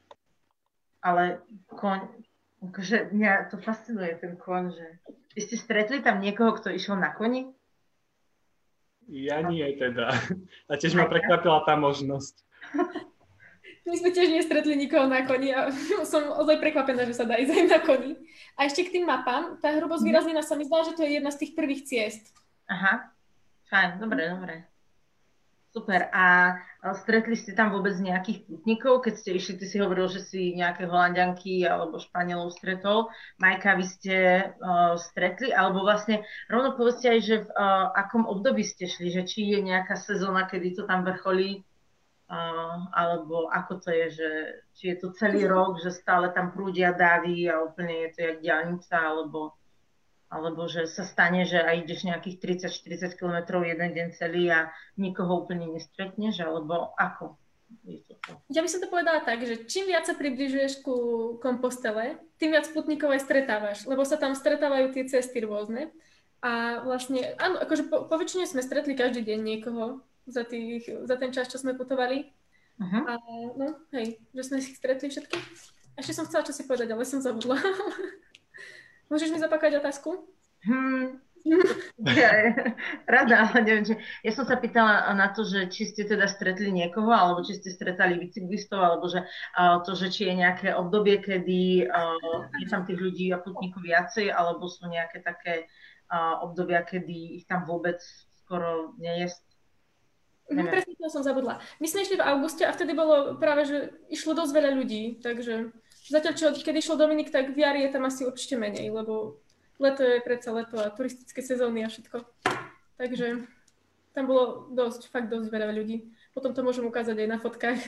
[0.99, 2.11] Ale koň,
[2.75, 4.87] akože mňa to fascinuje ten koň, že
[5.39, 7.55] vy ste stretli tam niekoho, kto išiel na koni?
[9.07, 10.11] Ja nie teda.
[10.71, 12.35] A tiež ma prekvapila tá možnosť.
[13.85, 15.69] My sme tiež nestretli nikoho na koni a
[16.13, 18.13] som ozaj prekvapená, že sa dá ísť aj na koni.
[18.57, 20.09] A ešte k tým mapám, tá hrubosť mm.
[20.09, 22.33] výraznina sa mi zdá, že to je jedna z tých prvých ciest.
[22.65, 23.13] Aha,
[23.69, 24.55] fajn, dobre, dobre.
[25.75, 26.07] Super.
[26.15, 26.55] A
[27.03, 30.87] stretli ste tam vôbec nejakých putníkov, keď ste išli, ty si hovoril, že si nejaké
[30.87, 33.11] holandianky alebo španielov stretol.
[33.43, 34.17] Majka, vy ste
[34.55, 39.27] uh, stretli, alebo vlastne rovno povedzte aj, že v uh, akom období ste šli, že
[39.27, 41.67] či je nejaká sezóna, kedy to tam vrcholí,
[42.93, 44.31] alebo ako to je, že
[44.75, 48.39] či je to celý rok, že stále tam prúdia davy a úplne je to jak
[48.41, 49.53] diálnica, alebo
[50.35, 55.47] alebo že sa stane, že aj ideš nejakých 30-40 km jeden deň celý a nikoho
[55.47, 57.39] úplne nestretneš, alebo ako?
[58.51, 60.97] Ja by som to povedala tak, že čím viac sa približuješ ku
[61.39, 65.95] kompostele, tým viac putníkov aj stretávaš, lebo sa tam stretávajú tie cesty rôzne.
[66.43, 71.17] A vlastne, áno, akože po, po väčšine sme stretli každý deň niekoho za, tých, za
[71.17, 72.31] ten čas, čo sme putovali.
[72.81, 73.03] Uh-huh.
[73.07, 73.13] A
[73.55, 75.39] no, hej, že sme si stretli všetky.
[75.95, 77.55] Ešte som chcela čo si povedať, ale som zabudla.
[79.13, 80.27] Môžeš mi zapakovať otázku?
[80.65, 81.23] Hmm,
[82.17, 82.57] ja,
[83.05, 83.95] rada, ale neviem, že
[84.25, 87.69] ja som sa pýtala na to, že či ste teda stretli niekoho, alebo či ste
[87.69, 89.29] stretali bicyklistov, alebo že
[89.61, 93.85] uh, to, že či je nejaké obdobie, kedy uh, je tam tých ľudí a putníkov
[93.85, 95.69] viacej, alebo sú nejaké také
[96.09, 98.01] uh, obdobia, kedy ich tam vôbec
[98.41, 99.37] skoro nie je.
[100.45, 101.57] Mhm, presne to som zabudla.
[101.81, 103.77] My sme išli v auguste a vtedy bolo práve, že
[104.13, 105.73] išlo dosť veľa ľudí, takže
[106.05, 109.41] Zatiaľ, čo keď išiel Dominik, tak v jari je tam asi určite menej, lebo
[109.81, 112.29] leto je predsa leto a turistické sezóny a všetko.
[113.01, 113.49] Takže
[114.13, 116.13] tam bolo dosť, fakt dosť veľa ľudí.
[116.37, 117.81] Potom to môžem ukázať aj na fotkách.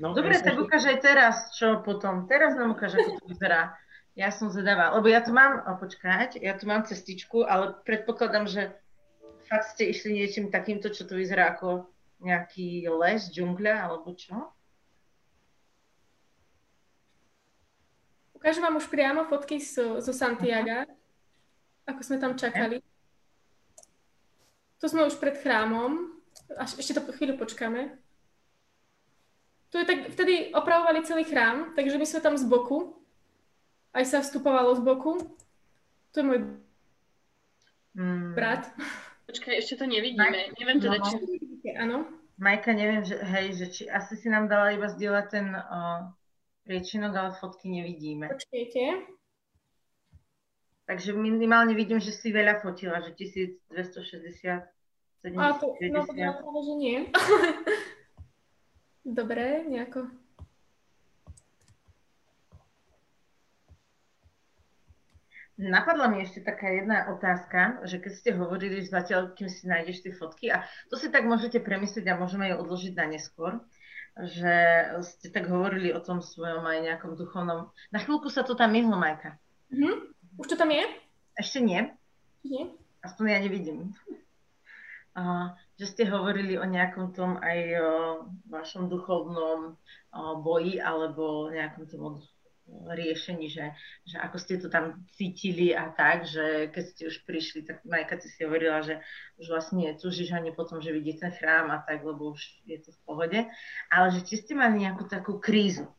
[0.00, 2.24] No, Dobre, tak ukáž aj teraz, čo potom.
[2.24, 3.76] Teraz nám ukáž, ako to vyzerá.
[4.16, 8.48] Ja som zvedavá, lebo ja tu mám, oh, počkať, ja tu mám cestičku, ale predpokladám,
[8.48, 8.72] že
[9.52, 11.84] fakt ste išli niečím takýmto, čo to vyzerá ako
[12.24, 14.48] nejaký les, džungľa, alebo čo?
[18.32, 20.88] Ukážem vám už priamo fotky zo, zo Santiago,
[21.84, 22.80] ako sme tam čakali.
[24.80, 26.16] Tu sme už pred chrámom.
[26.56, 27.92] Až, ešte to chvíľu počkáme.
[29.68, 32.96] Tu je tak, vtedy opravovali celý chrám, takže my sme tam z boku.
[33.92, 35.20] Aj sa vstupovalo z boku.
[36.10, 36.40] Tu je môj
[38.00, 38.32] mm.
[38.32, 38.72] brat.
[39.32, 40.28] Počkaj, ešte to nevidíme.
[40.28, 40.52] Maj...
[40.60, 41.06] Neviem teda, no.
[41.08, 41.16] či...
[41.80, 41.96] Áno.
[42.36, 46.12] Majka, neviem, že, hej, že či asi si nám dala iba zdieľať ten uh,
[46.68, 48.28] priečinok, ale fotky nevidíme.
[48.28, 49.08] Počkejte.
[50.84, 54.68] Takže minimálne vidím, že si veľa fotila, že 1260,
[55.24, 55.38] 750.
[55.38, 56.98] A to, no to práve, že nie.
[59.18, 60.21] Dobre, nejako.
[65.62, 70.02] Napadla mi ešte taká jedna otázka, že keď ste hovorili, že zatiaľ, kým si nájdeš
[70.02, 73.62] tie fotky, a to si tak môžete premyslieť a môžeme ju odložiť na neskôr,
[74.18, 74.54] že
[75.06, 77.70] ste tak hovorili o tom svojom aj nejakom duchovnom...
[77.94, 79.38] Na chvíľku sa to tam myhlo, Majka.
[79.70, 79.94] Mm-hmm.
[80.42, 80.82] Už to tam je?
[81.38, 81.80] Ešte nie.
[82.42, 82.68] Nie.
[83.06, 83.94] Aspoň ja nevidím.
[85.14, 87.92] A, že ste hovorili o nejakom tom aj o
[88.48, 92.24] vašom duchovnom o, boji alebo nejakom tom
[92.70, 93.74] riešení, že,
[94.06, 98.18] že ako ste to tam cítili a tak, že keď ste už prišli, tak Majka
[98.22, 99.02] si hovorila, že
[99.38, 102.90] už vlastne tužíš ani potom, že vidíte ten chrám a tak, lebo už je to
[102.94, 103.38] v pohode,
[103.90, 105.90] ale že či ste mali nejakú takú krízu.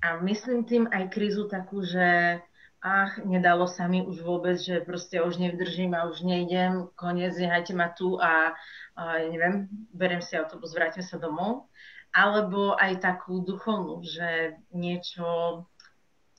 [0.00, 2.40] A myslím tým aj krízu takú, že
[2.80, 7.76] ach, nedalo sa mi už vôbec, že proste už nevydržím a už nejdem, koniec, nehajte
[7.76, 8.56] ma tu a,
[8.96, 11.68] a neviem, beriem si autobus, vrátim sa domov.
[12.10, 15.62] Alebo aj takú duchovnú, že niečo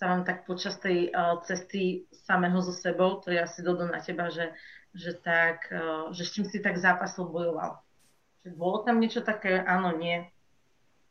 [0.01, 4.01] sa vám tak počas tej uh, cesty samého so sebou, to je asi dodo na
[4.01, 4.49] teba, že,
[4.97, 7.77] že, tak, uh, že s čím si tak zápasil, bojoval.
[8.41, 10.25] Že bolo tam niečo také, áno, nie?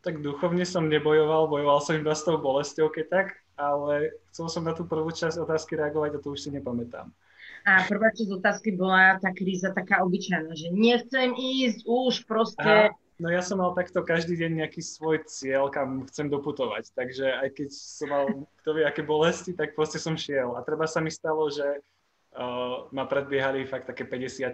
[0.03, 4.66] Tak duchovne som nebojoval, bojoval som iba s tou bolestou, keď tak, ale chcel som
[4.66, 7.14] na tú prvú časť otázky reagovať a to už si nepamätám.
[7.62, 12.91] A prvá časť otázky bola tá kríza taká obyčajná, že nechcem ísť už proste...
[12.91, 16.89] Aha No ja som mal takto každý deň nejaký svoj cieľ, kam chcem doputovať.
[16.97, 18.25] Takže aj keď som mal
[18.64, 20.57] kto vie aké bolesti, tak proste som šiel.
[20.57, 21.85] A treba sa mi stalo, že
[22.33, 24.49] uh, ma predbiehali fakt také 50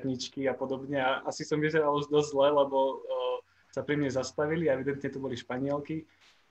[0.51, 0.99] a podobne.
[0.99, 3.39] A asi som vyzeral už dosť zle, lebo uh,
[3.71, 6.03] sa pri mne zastavili a evidentne to boli španielky.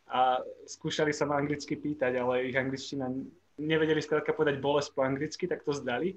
[0.08, 0.40] A
[0.72, 3.12] skúšali sa ma anglicky pýtať, ale ich angličtina
[3.60, 6.16] nevedeli skrátka povedať bolesť po anglicky, tak to zdali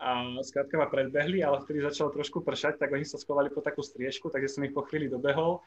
[0.00, 3.84] a skrátka ma predbehli, ale vtedy začalo trošku pršať, tak oni sa schovali po takú
[3.84, 5.60] striežku, takže som ich po chvíli dobehol.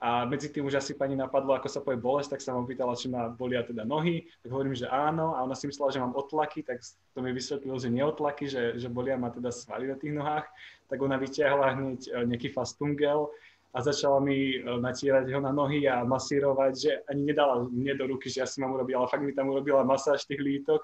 [0.00, 2.96] A medzi tým už asi pani napadlo, ako sa povie bolesť, tak sa ma pýtala,
[2.96, 6.16] či ma bolia teda nohy, tak hovorím, že áno a ona si myslela, že mám
[6.16, 6.80] otlaky, tak
[7.12, 10.48] to mi vysvetlilo, že neotlaky, že, že bolia ma teda svaly na tých nohách,
[10.88, 13.28] tak ona vyťahla hneď e, nejaký fastungel
[13.76, 18.16] a začala mi e, natírať ho na nohy a masírovať, že ani nedala mne do
[18.16, 20.80] ruky, že ja si mám urobiť, ale fakt mi tam urobila masáž tých lítok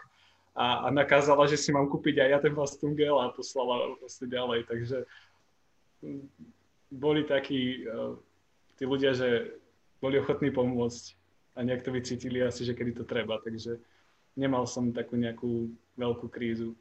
[0.57, 4.24] a, a nakázala, že si mám kúpiť aj ja ten vlastný gel a poslala proste
[4.24, 4.64] ďalej.
[4.64, 5.04] Takže
[6.88, 8.16] boli takí uh,
[8.80, 9.52] tí ľudia, že
[10.00, 11.04] boli ochotní pomôcť
[11.57, 13.36] a nejak to vycítili asi, že kedy to treba.
[13.44, 13.76] Takže
[14.40, 15.68] nemal som takú nejakú
[16.00, 16.72] veľkú krízu.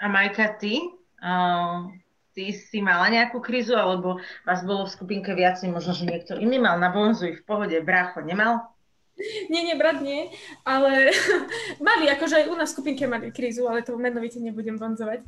[0.00, 0.80] A Majka, ty?
[1.20, 1.92] Uh,
[2.32, 6.56] ty si mala nejakú krízu, alebo vás bolo v skupinke viacej, možno, že niekto iný
[6.60, 8.73] mal na bonzuj v pohode, brácho nemal?
[9.52, 10.34] Nie, nie, brat nie,
[10.66, 11.14] ale
[11.86, 15.22] mali, akože aj u nás v skupinke mali krízu, ale to menovite nebudem vonzovať.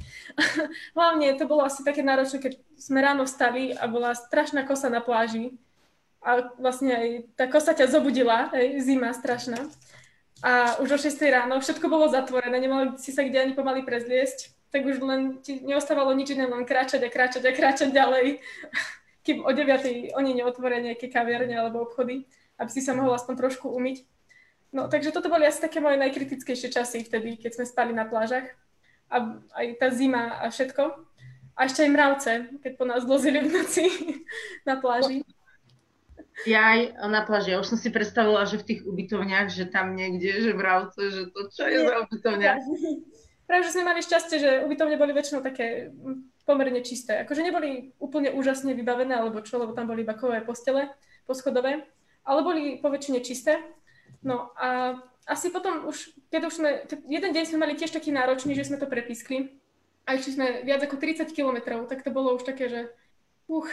[0.98, 4.98] Hlavne to bolo asi také náročné, keď sme ráno vstali a bola strašná kosa na
[4.98, 5.54] pláži
[6.18, 7.08] a vlastne aj
[7.38, 9.70] tá kosa ťa zobudila, aj zima strašná.
[10.42, 14.56] A už o 6 ráno všetko bolo zatvorené, nemali si sa kde ani pomaly prezliesť
[14.76, 18.44] tak už len ti neostávalo nič iné, len kráčať a kráčať a kráčať ďalej,
[19.24, 20.12] kým o 9.
[20.12, 24.04] oni neotvoria nejaké kaviarne alebo obchody, aby si sa mohol aspoň trošku umyť.
[24.74, 28.50] No, takže toto boli asi také moje najkritickejšie časy vtedy, keď sme spali na plážach.
[29.06, 30.82] A aj tá zima a všetko.
[31.56, 33.88] A ešte aj mravce, keď po nás vlozili v noci
[34.68, 35.24] na pláži.
[36.44, 37.56] Ja aj na pláži.
[37.56, 41.22] Ja už som si predstavila, že v tých ubytovniach, že tam niekde, že mravce, že
[41.32, 42.52] to čo je za ubytovňa?
[43.48, 45.94] Práve, že sme mali šťastie, že ubytovne boli väčšinou také
[46.44, 47.24] pomerne čisté.
[47.24, 50.92] Akože neboli úplne úžasne vybavené, alebo čo, lebo tam boli iba kové postele
[51.24, 51.88] poschodové,
[52.26, 53.62] ale boli po väčšine čisté.
[54.26, 56.70] No a asi potom už, keď už sme,
[57.06, 59.54] jeden deň sme mali tiež taký náročný, že sme to prepískli
[60.06, 62.80] a išli sme viac ako 30 kilometrov, tak to bolo už také, že
[63.46, 63.70] uch,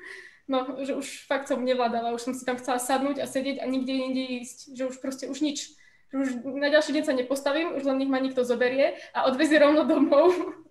[0.52, 3.68] no, že už fakt som nevládala, už som si tam chcela sadnúť a sedieť a
[3.68, 5.76] nikde inde ísť, že už proste už nič
[6.14, 9.82] už na ďalší deň sa nepostavím, už len nech ma niekto zoberie a odvezie rovno
[9.84, 10.30] domov.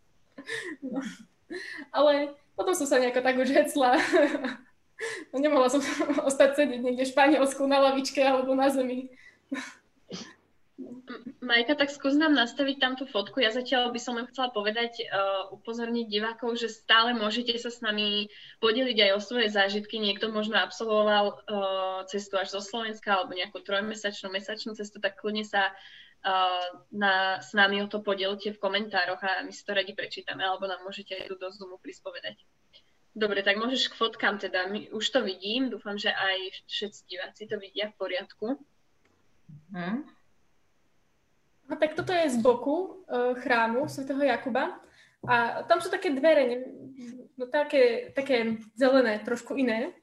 [0.83, 0.99] No.
[1.95, 3.95] Ale potom som sa nejako tak už hecla.
[5.31, 5.81] No, nemohla som
[6.29, 9.09] ostať sedieť niekde v Španielsku na lavičke alebo na zemi.
[11.43, 13.37] Majka, tak skús nám nastaviť tam tú fotku.
[13.43, 17.83] Ja zatiaľ by som len chcela povedať, uh, upozorniť divákov, že stále môžete sa s
[17.83, 20.01] nami podeliť aj o svoje zážitky.
[20.01, 21.35] Niekto možno absolvoval uh,
[22.09, 27.53] cestu až zo Slovenska alebo nejakú trojmesačnú, mesačnú cestu, tak kľudne sa uh, na, s
[27.53, 31.13] nami o to podielte v komentároch a my si to radi prečítame, alebo nám môžete
[31.19, 32.39] aj tu do Zoomu prispovedať.
[33.13, 34.65] Dobre, tak môžeš k fotkám teda.
[34.73, 38.57] My, už to vidím, dúfam, že aj všetci diváci to vidia v poriadku.
[39.69, 40.01] Hmm.
[41.69, 44.81] No tak toto je z boku uh, chrámu svätého Jakuba.
[45.23, 46.57] A tam sú také dvere, ne,
[47.39, 49.93] no také, také zelené, trošku iné.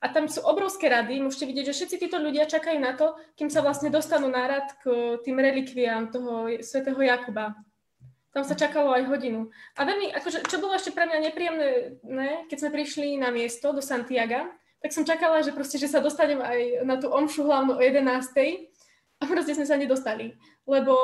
[0.00, 1.20] A tam sú obrovské rady.
[1.20, 4.72] Môžete vidieť, že všetci títo ľudia čakajú na to, kým sa vlastne dostanú na rad
[4.80, 7.52] k tým relikviám toho svätého Jakuba.
[8.30, 9.50] Tam sa čakalo aj hodinu.
[9.74, 11.68] A veľmi, akože, čo bolo ešte pre mňa nepríjemné,
[12.06, 14.46] ne, keď sme prišli na miesto do Santiaga,
[14.80, 18.06] tak som čakala, že proste, že sa dostanem aj na tú omšu hlavnú o 11
[19.20, 20.94] a proste sme sa nedostali, lebo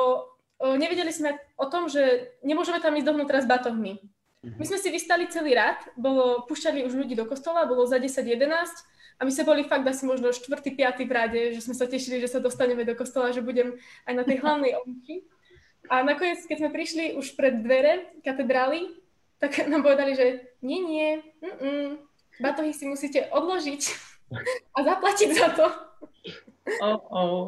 [0.57, 4.01] o, nevedeli sme o tom, že nemôžeme tam ísť dovnútra s batohmi.
[4.41, 8.47] My sme si vystali celý rad, bolo, pušťali už ľudí do kostola, bolo za 10-11
[9.17, 10.47] a my sme boli fakt asi možno 4.
[10.47, 11.03] 5.
[11.03, 13.75] v rade, že sme sa tešili, že sa dostaneme do kostola, že budem
[14.05, 15.25] aj na tej hlavnej omši.
[15.87, 18.95] A nakoniec, keď sme prišli už pred dvere katedrály,
[19.37, 20.27] tak nám povedali, že
[20.65, 21.09] nie, nie,
[21.39, 22.01] mm-mm,
[22.41, 23.81] batohy si musíte odložiť
[24.75, 25.65] a zaplatiť za to.
[26.83, 27.41] Oh, oh.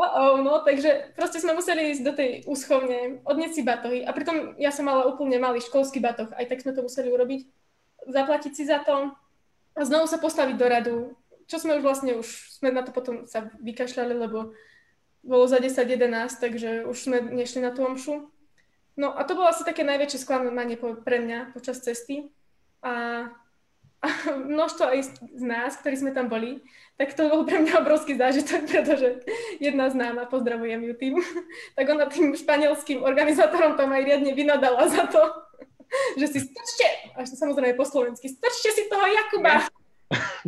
[0.00, 4.10] Oh, oh, no, takže proste sme museli ísť do tej úschovne, odnieť si batohy a
[4.10, 7.44] pritom ja som mala úplne malý školský batoh, aj tak sme to museli urobiť,
[8.08, 9.12] zaplatiť si za to
[9.76, 10.96] a znovu sa postaviť do radu,
[11.46, 12.26] čo sme už vlastne, už
[12.58, 14.56] sme na to potom sa vykašľali, lebo
[15.22, 18.28] bolo za 10-11, takže už sme nešli na tú omšu.
[18.98, 22.28] No a to bolo asi také najväčšie sklamanie pre mňa počas cesty.
[22.82, 23.26] A
[24.02, 25.00] a množstvo aj
[25.30, 26.58] z nás, ktorí sme tam boli,
[26.98, 29.22] tak to bol pre mňa obrovský zážitok, pretože
[29.62, 31.14] jedna známa, pozdravujem ju tým,
[31.78, 35.22] tak ona tým španielským organizátorom tam aj riadne vynadala za to,
[36.20, 39.70] že si strčte, až to samozrejme po slovensky, strčte si toho Jakuba.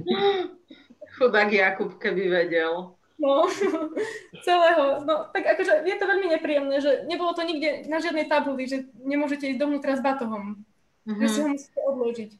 [1.15, 2.94] Chudák Jakub, keby vedel.
[3.19, 3.47] No,
[4.47, 5.07] celého.
[5.07, 8.91] No, tak akože je to veľmi nepríjemné, že nebolo to nikde na žiadnej tabuli, že
[8.99, 10.67] nemôžete ísť dovnútra s batohom.
[11.07, 11.21] Mm-hmm.
[11.23, 12.31] Že si ho musíte odložiť.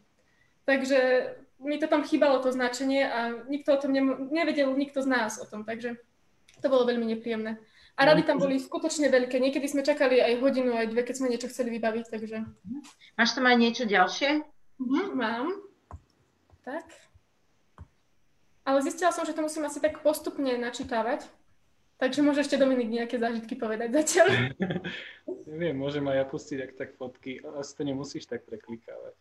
[0.65, 0.99] Takže
[1.61, 3.93] mi to tam chýbalo to značenie a nikto o tom
[4.33, 5.97] nevedel, nikto z nás o tom, takže
[6.61, 7.61] to bolo veľmi nepríjemné.
[7.95, 9.39] A rady tam boli skutočne veľké.
[9.39, 12.43] Niekedy sme čakali aj hodinu, aj dve, keď sme niečo chceli vybaviť, takže...
[13.15, 14.43] Máš tam aj niečo ďalšie?
[14.83, 15.63] Uh-huh, mám.
[16.67, 16.91] Tak.
[18.65, 21.29] Ale zistila som, že to musím asi tak postupne načítavať.
[21.95, 24.27] Takže môže ešte Dominik nejaké zážitky povedať zatiaľ.
[25.51, 27.39] Neviem, môžem aj ja pustiť ak tak fotky.
[27.55, 29.15] Asi to nemusíš tak preklikávať.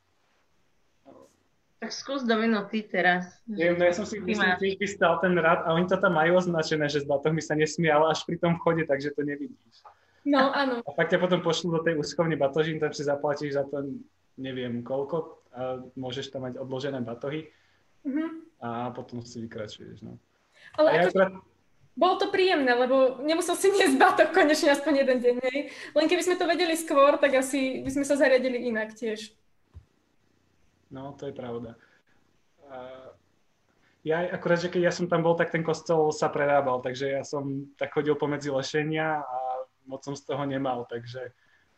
[1.84, 3.44] Tak skús do minúty teraz.
[3.44, 6.40] Neviem, no ja som si myslím, tiež vystal ten rad a oni to tam majú
[6.40, 9.84] označené, že s batohmi sa nesmie, ale až pri tom vchode, takže to nevidíš.
[10.24, 10.80] No, áno.
[10.80, 13.84] A pak ťa potom pošlú do tej úschovne batožín, tam si zaplatíš za to
[14.40, 17.52] neviem koľko a môžeš tam mať odložené batohy
[18.06, 18.30] uh-huh.
[18.60, 20.04] a potom si vykračuješ.
[20.04, 20.20] No.
[20.78, 21.34] Ale ja akurát...
[21.94, 25.36] Bolo to príjemné, lebo nemusel si niesť batok konečne aspoň jeden deň.
[25.46, 25.60] Hej.
[25.94, 29.34] Len keby sme to vedeli skôr, tak asi by sme sa zariadili inak tiež.
[30.94, 31.74] No, to je pravda.
[32.70, 33.14] Uh,
[34.06, 37.24] ja akurát, že keď ja som tam bol, tak ten kostol sa prerábal, takže ja
[37.26, 39.38] som tak chodil pomedzi lešenia a
[39.90, 41.34] moc som z toho nemal, takže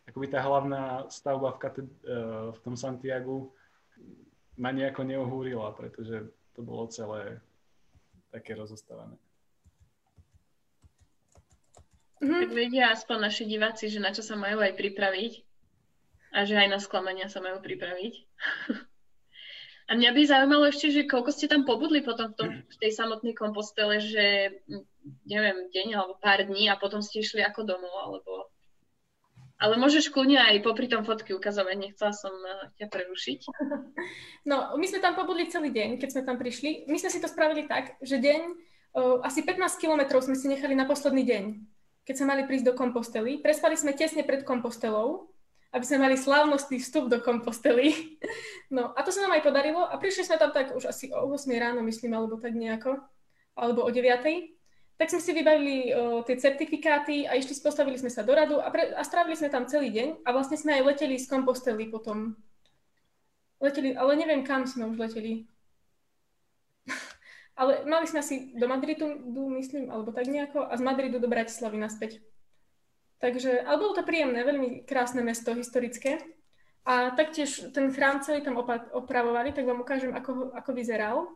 [0.10, 3.52] akoby tá hlavná stavba v, kated- uh, v tom Santiagu
[4.56, 7.44] ma nejako neohúrila, pretože to bolo celé
[8.32, 9.16] také rozostávané.
[12.24, 12.42] Mm-hmm.
[12.48, 15.34] Tak vedia aspoň naši diváci, že na čo sa majú aj pripraviť
[16.36, 18.14] a že aj na sklamania sa majú pripraviť.
[19.86, 22.90] A mňa by zaujímalo ešte, že koľko ste tam pobudli potom v, tom, v tej
[22.98, 24.58] samotnej kompostele, že
[25.30, 28.50] neviem, deň alebo pár dní a potom ste išli ako domov, alebo...
[29.56, 33.40] Ale môžeš kľudne aj popri tom fotky ukazovať, nechcela som eh, ťa prerušiť.
[34.46, 36.86] No, my sme tam pobudli celý deň, keď sme tam prišli.
[36.86, 38.42] My sme si to spravili tak, že deň,
[38.94, 41.44] uh, asi 15 kilometrov sme si nechali na posledný deň,
[42.06, 43.42] keď sme mali prísť do kompostely.
[43.42, 45.34] Prespali sme tesne pred kompostelou,
[45.74, 47.90] aby sme mali slávnostný vstup do kompostely.
[48.66, 51.30] No a to sa nám aj podarilo a prišli sme tam tak už asi o
[51.30, 52.98] 8 ráno, myslím, alebo tak nejako,
[53.54, 54.02] alebo o 9.
[54.96, 58.72] Tak sme si vybavili o, tie certifikáty a išli, postavili sme sa do radu a,
[58.72, 62.40] pre, a strávili sme tam celý deň a vlastne sme aj leteli z kompostely potom.
[63.60, 65.52] Leteli, ale neviem, kam sme už leteli.
[67.60, 69.08] ale mali sme asi do Madridu,
[69.60, 72.24] myslím, alebo tak nejako, a z Madridu do Bratislavy naspäť.
[73.20, 76.20] Takže, ale bolo to príjemné, veľmi krásne mesto, historické.
[76.86, 81.34] A taktiež ten chrám celý tam opa- opravovali, tak vám ukážem, ako, ako vyzeral.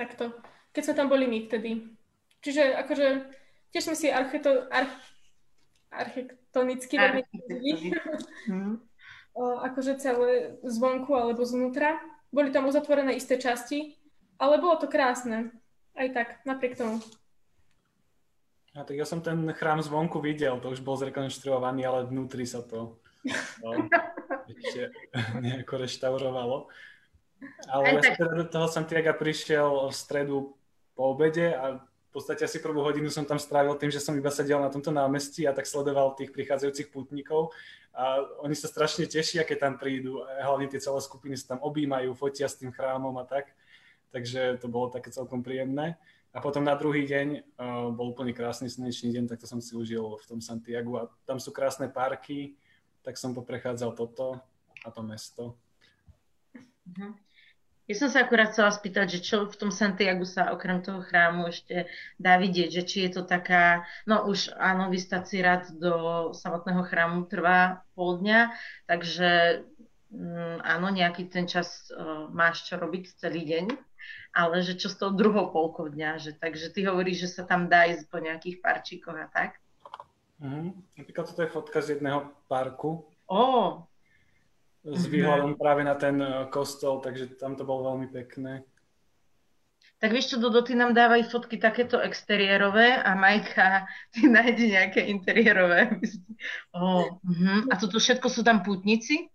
[0.00, 0.32] Takto.
[0.72, 1.92] Keď sme tam boli my vtedy.
[2.40, 3.06] Čiže akože
[3.68, 4.96] tiež sme si archito, arch,
[5.92, 7.22] architektonicky veľmi
[8.48, 8.74] mm.
[9.68, 12.00] akože celé zvonku alebo zvnútra.
[12.32, 14.00] Boli tam uzatvorené isté časti,
[14.40, 15.52] ale bolo to krásne.
[15.92, 17.04] Aj tak, napriek tomu.
[18.72, 22.62] A tak ja som ten chrám zvonku videl, to už bol zrekonštruovaný, ale vnútri sa
[22.62, 23.02] to
[23.66, 23.70] no,
[24.48, 24.88] ešte
[25.44, 26.70] nejako reštaurovalo.
[27.68, 30.36] Ale som teda do toho Santiago prišiel v stredu
[30.92, 34.34] po obede a v podstate asi prvú hodinu som tam strávil tým, že som iba
[34.34, 37.54] sedel na tomto námestí a tak sledoval tých prichádzajúcich pútnikov
[37.94, 40.26] a oni sa strašne tešia, keď tam prídu.
[40.26, 43.54] Hlavne tie celé skupiny sa tam objímajú, fotia s tým chrámom a tak
[44.10, 45.96] takže to bolo také celkom príjemné.
[46.30, 47.26] A potom na druhý deň
[47.58, 51.10] uh, bol úplne krásny slnečný deň, tak to som si užil v tom Santiagu a
[51.26, 52.54] tam sú krásne parky,
[53.02, 54.38] tak som poprechádzal toto
[54.86, 55.58] a to mesto.
[56.54, 57.18] Uh-huh.
[57.90, 61.50] Ja som sa akurát chcela spýtať, že čo v tom Santiagu sa okrem toho chrámu
[61.50, 61.90] ešte
[62.22, 66.86] dá vidieť, že či je to taká, no už áno, vystať si rad do samotného
[66.86, 68.54] chrámu trvá pol dňa,
[68.86, 69.62] takže
[70.14, 73.74] mm, áno, nejaký ten čas uh, máš čo robiť celý deň,
[74.38, 77.66] ale že čo s tou druhou polkou dňa, že takže ty hovoríš, že sa tam
[77.66, 79.58] dá ísť po nejakých parčíkoch a tak?
[80.38, 80.78] Uh-huh.
[80.94, 83.02] Napríklad toto je fotka z jedného parku.
[83.26, 83.89] Oh.
[84.80, 88.64] S výhľadom práve na ten e, kostol, takže tam to bolo veľmi pekné.
[90.00, 93.84] Tak vieš čo, Dodo, ty nám dávaj fotky takéto exteriérové a Majka,
[94.16, 96.00] ty nájdi nejaké interiérové.
[96.72, 97.68] Oh, uh-huh.
[97.68, 99.28] A toto všetko sú tam pútnici?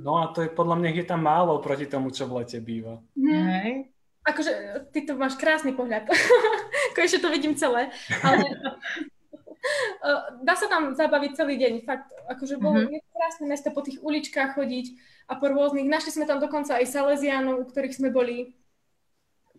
[0.00, 3.04] No a to je podľa mňa je tam málo proti tomu, čo v lete býva.
[3.18, 3.92] Hej.
[4.24, 4.52] Akože
[4.92, 6.08] ty tu máš krásny pohľad.
[6.96, 7.92] Konečne to vidím celé.
[8.24, 8.48] Ale
[10.46, 11.74] dá sa tam zabaviť celý deň.
[11.84, 13.10] Fakt, akože bolo mm-hmm.
[13.12, 14.86] krásne mesto po tých uličkách chodiť
[15.28, 15.88] a po rôznych.
[15.88, 18.56] Našli sme tam dokonca aj Salesianov, u ktorých sme boli,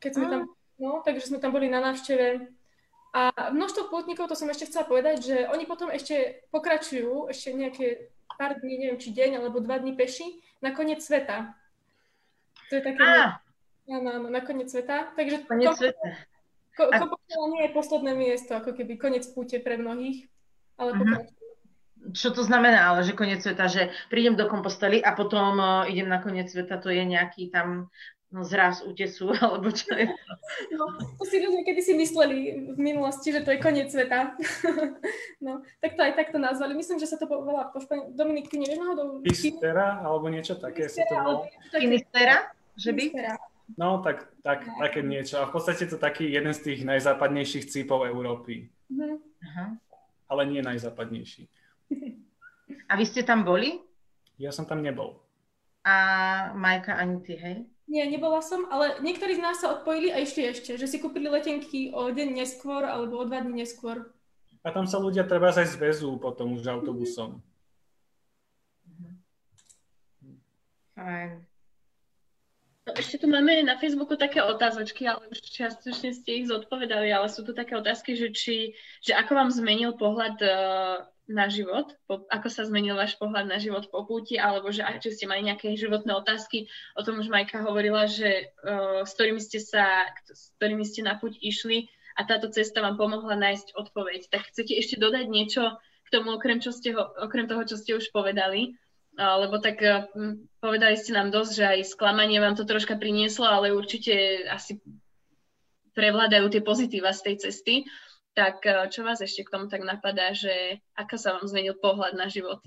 [0.02, 0.42] keď sme tam,
[0.82, 2.50] no, takže sme tam boli na návšteve.
[3.10, 8.14] A množstvo pútnikov, to som ešte chcela povedať, že oni potom ešte pokračujú, ešte nejaké
[8.38, 11.58] pár dní, neviem, či deň alebo dva dní peši, na koniec sveta.
[12.70, 13.02] To je také...
[13.02, 13.42] Ah.
[13.90, 15.10] Áno, áno, na koniec sveta.
[15.18, 16.29] Takže koniec sveta.
[16.80, 20.32] Ko, Kompostela nie je posledné miesto, ako keby koniec púte pre mnohých,
[20.80, 21.28] ale uh-huh.
[22.16, 26.08] Čo to znamená, ale že koniec sveta, že prídem do Kompostely a potom uh, idem
[26.08, 27.92] na koniec sveta, to je nejaký tam
[28.32, 30.32] no, zraz útesu, alebo čo je to?
[30.80, 32.38] No, to si ľudia kedy si mysleli
[32.72, 34.40] v minulosti, že to je koniec sveta.
[35.46, 36.80] no, tak to aj takto nazvali.
[36.80, 38.16] Myslím, že sa to volá po španielsku.
[38.16, 39.20] Dominik, ty nevieš náhodou?
[39.20, 41.44] Pistera, alebo niečo také Pistera, sa to volá.
[41.76, 42.38] Finistera?
[42.80, 43.04] Že by?
[43.12, 43.49] Pistera.
[43.78, 45.38] No, tak, tak, také niečo.
[45.42, 48.72] A v podstate to taký jeden z tých najzápadnejších cípov Európy.
[48.90, 49.22] Uh-huh.
[49.46, 49.78] Aha.
[50.30, 51.46] Ale nie najzápadnejší.
[52.90, 53.82] A vy ste tam boli?
[54.42, 55.22] Ja som tam nebol.
[55.86, 55.96] A
[56.56, 57.66] Majka, ani ty, hej?
[57.90, 61.26] Nie, nebola som, ale niektorí z nás sa odpojili a išli ešte, že si kúpili
[61.26, 64.14] letenky o deň neskôr alebo o dva dní neskôr.
[64.62, 67.42] A tam sa ľudia treba aj zväzú potom už autobusom.
[70.94, 71.49] Fajn.
[72.90, 77.30] No, ešte tu máme na Facebooku také otázočky, ale už čiastočne ste ich zodpovedali, ale
[77.30, 78.74] sú tu také otázky, že, či,
[79.06, 83.62] že ako vám zmenil pohľad uh, na život, po, ako sa zmenil váš pohľad na
[83.62, 86.66] život po púti, alebo že či ste mali nejaké životné otázky,
[86.98, 91.14] o tom už Majka hovorila, že uh, s ktorými ste sa, s ktorými ste na
[91.14, 94.34] púť išli a táto cesta vám pomohla nájsť odpoveď.
[94.34, 97.94] Tak chcete ešte dodať niečo k tomu, okrem, čo ste ho, okrem toho, čo ste
[97.94, 98.74] už povedali?
[99.20, 100.08] Lebo tak uh,
[100.64, 104.80] povedali ste nám dosť, že aj sklamanie vám to troška prinieslo, ale určite asi
[106.00, 107.76] prevládajú tie pozitíva z tej cesty.
[108.38, 112.16] Tak eh, čo vás ešte k tomu tak napadá, že ako sa vám zmenil pohľad
[112.16, 112.64] na život?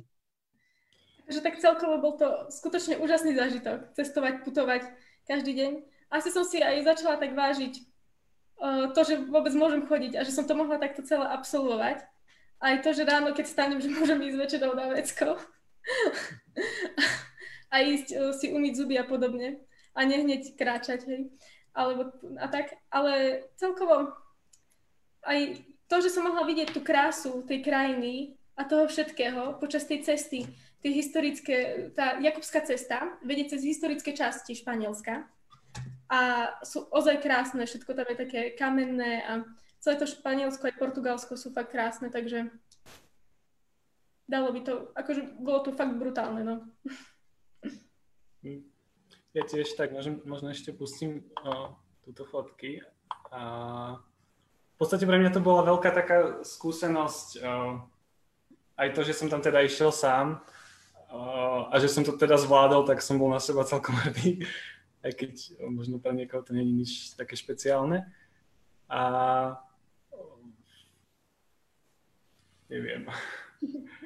[1.30, 3.96] Že tak celkovo bol to skutočne úžasný zážitok.
[3.96, 4.84] Cestovať, putovať
[5.24, 5.72] každý deň.
[6.12, 7.72] Asi som si aj začala tak vážiť
[8.61, 12.05] uh, to, že vôbec môžem chodiť a že som to mohla takto celé absolvovať.
[12.61, 15.40] Aj to, že ráno, keď stanem, že môžem ísť večerou na vecko.
[17.72, 19.62] A ísť uh, si umyť zuby a podobne.
[19.92, 21.22] A nehneď kráčať, hej.
[21.72, 24.12] Alebo, a tak, ale celkovo
[25.24, 30.04] aj to, že som mohla vidieť tú krásu tej krajiny a toho všetkého počas tej
[30.04, 30.44] cesty,
[30.84, 35.24] tie historické, tá Jakubská cesta vedie cez historické časti Španielska
[36.12, 36.20] a
[36.60, 39.32] sú ozaj krásne, všetko tam je také kamenné a
[39.80, 42.52] celé to Španielsko aj Portugalsko sú fakt krásne, takže
[44.32, 46.54] dalo by to, akože bolo to fakt brutálne, no.
[49.36, 52.80] Ja tiež tak, možno, možno ešte pustím o, túto fotky.
[53.32, 54.00] A
[54.82, 57.78] podstate pre mňa to bola veľká taká skúsenosť, uh,
[58.82, 60.42] aj to, že som tam teda išiel sám
[61.06, 64.42] uh, a že som to teda zvládol, tak som bol na seba celkom hrdý,
[65.06, 68.10] aj keď uh, možno pre niekoho to nie je nič také špeciálne.
[68.90, 69.00] A
[72.66, 73.06] neviem.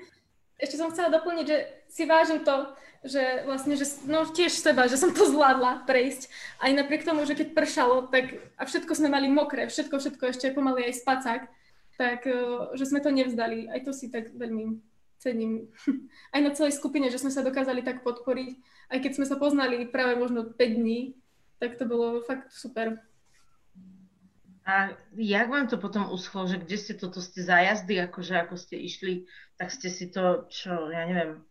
[0.66, 2.74] Ešte som chcela doplniť, že si vážim to,
[3.06, 6.26] že vlastne, že no tiež seba, že som to zvládla prejsť.
[6.58, 10.50] Aj napriek tomu, že keď pršalo, tak a všetko sme mali mokré, všetko, všetko ešte
[10.50, 11.42] pomaly aj spacák,
[11.94, 12.34] tak e,
[12.74, 13.70] že sme to nevzdali.
[13.70, 14.82] Aj to si tak veľmi
[15.22, 15.70] cením.
[16.34, 18.50] Aj na celej skupine, že sme sa dokázali tak podporiť.
[18.90, 21.14] Aj keď sme sa poznali práve možno 5 dní,
[21.62, 23.00] tak to bolo fakt super.
[24.66, 28.74] A jak vám to potom uschlo, že kde ste toto ste zajazdy, akože ako ste
[28.82, 31.46] išli, tak ste si to, čo, ja neviem,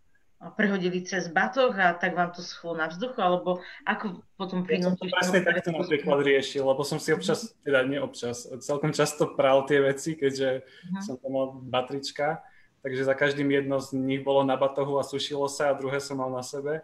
[0.60, 5.16] prehodili cez batoh a tak vám to schlo na vzduchu, alebo ako potom prinútiš?
[5.16, 8.92] Ja som to presne takto napríklad riešil, lebo som si občas, teda nie občas, celkom
[8.92, 11.02] často pral tie veci, keďže uh-huh.
[11.02, 12.44] som tam mal batrička,
[12.84, 16.20] takže za každým jedno z nich bolo na batohu a sušilo sa a druhé som
[16.20, 16.84] mal na sebe.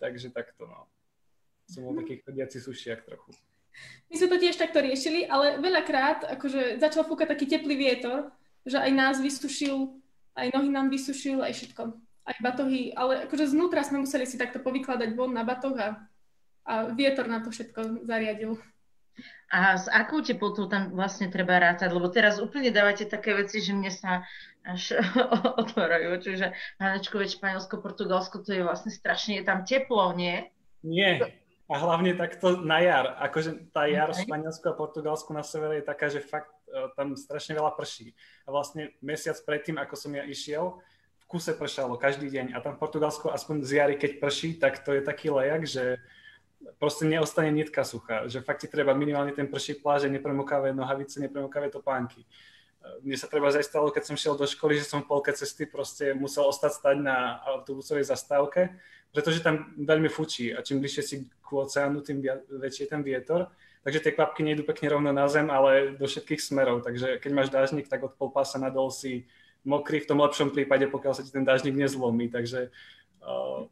[0.00, 0.88] Takže takto, no.
[1.68, 2.00] Som bol uh-huh.
[2.00, 3.36] taký chodiaci sušiak trochu.
[4.10, 8.30] My sme to tiež takto riešili, ale veľakrát akože začal fúkať taký teplý vietor,
[8.62, 9.90] že aj nás vysušil,
[10.38, 14.60] aj nohy nám vysušil, aj všetko aj batohy, ale akože znútra sme museli si takto
[14.60, 16.00] povykladať von na batoh a,
[16.64, 18.56] a vietor na to všetko zariadil.
[19.52, 21.86] A s akou teplotou tam vlastne treba rátať?
[21.94, 24.26] Lebo teraz úplne dávate také veci, že mne sa
[24.64, 24.98] až
[25.62, 30.48] otvárajú čiže Hanečko, veď Španielsko, Portugalsko, to je vlastne strašne, je tam teplo, nie?
[30.82, 31.43] Nie.
[31.64, 33.16] A hlavne takto na jar.
[33.24, 37.16] Akože tá jar v Španielsku a Portugalsku na severe je taká, že fakt e, tam
[37.16, 38.12] strašne veľa prší.
[38.44, 40.76] A vlastne mesiac predtým, ako som ja išiel,
[41.24, 44.92] kuse pršalo každý deň a tam v Portugalsku aspoň z jary, keď prší, tak to
[44.92, 45.98] je taký lejak, že
[46.76, 51.72] proste neostane nitka suchá, že fakt ti treba minimálne ten prší pláže, nepremokavé nohavice, nepremokavé
[51.72, 52.24] topánky.
[53.00, 55.64] Mne sa treba zaj stalo, keď som šiel do školy, že som v polke cesty
[55.64, 58.76] proste musel ostať stať na autobusovej zastávke,
[59.14, 62.18] pretože tam veľmi fučí a čím bližšie si k oceánu, tým
[62.50, 63.46] väčší je ten vietor.
[63.86, 66.82] Takže tie kvapky nejdú pekne rovno na zem, ale do všetkých smerov.
[66.82, 69.28] Takže keď máš dážnik, tak od pol pása nadol si
[69.62, 72.26] mokrý v tom lepšom prípade, pokiaľ sa ti ten dážnik nezlomí.
[72.32, 72.74] Takže
[73.22, 73.70] uh,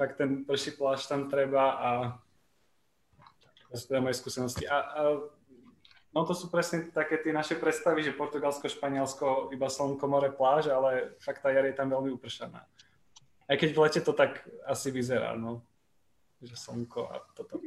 [0.00, 1.90] fakt ten prší plášť tam treba a
[3.68, 4.64] to sú teda moje skúsenosti.
[4.64, 5.00] A, a
[6.14, 10.72] no to sú presne také tie naše predstavy, že Portugalsko, Španielsko, iba slnko, more, pláž,
[10.72, 12.64] ale fakt tá jar je tam veľmi upršaná.
[13.50, 15.66] Aj keď v lete to tak asi vyzerá, no.
[16.38, 17.58] Že slnko a toto.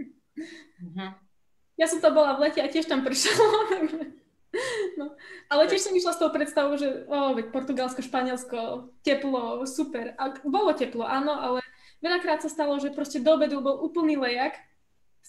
[0.80, 1.12] Mhm.
[1.76, 3.44] Ja som to bola v lete a tiež tam pršalo,
[4.94, 5.18] No,
[5.50, 10.14] ale tiež som išla s tou predstavou, že oh, veď Portugalsko, Španielsko, teplo, super.
[10.22, 11.66] A bolo teplo, áno, ale
[12.06, 14.62] veľakrát sa stalo, že proste do obedu bol úplný lejak,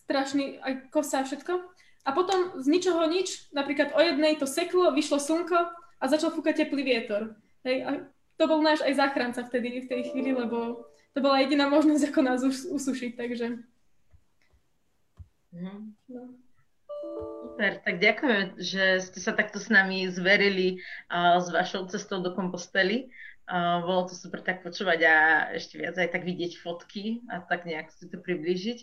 [0.04, 1.56] strašný, aj kosa a všetko.
[2.04, 6.68] A potom z ničoho nič, napríklad o jednej to seklo, vyšlo slnko a začal fúkať
[6.68, 7.32] teplý vietor.
[7.64, 7.90] Hej, a
[8.36, 12.20] to bol náš aj záchranca vtedy v tej chvíli, lebo to bola jediná možnosť, ako
[12.26, 13.46] nás usušiť, takže...
[15.54, 15.78] Mm-hmm.
[16.10, 16.22] No.
[17.54, 22.34] Super, tak ďakujem, že ste sa takto s nami zverili uh, s vašou cestou do
[22.34, 23.14] kompostely.
[23.46, 25.16] Uh, bolo to super tak počúvať a
[25.54, 28.78] ešte viac aj tak vidieť fotky a tak nejak si to priblížiť.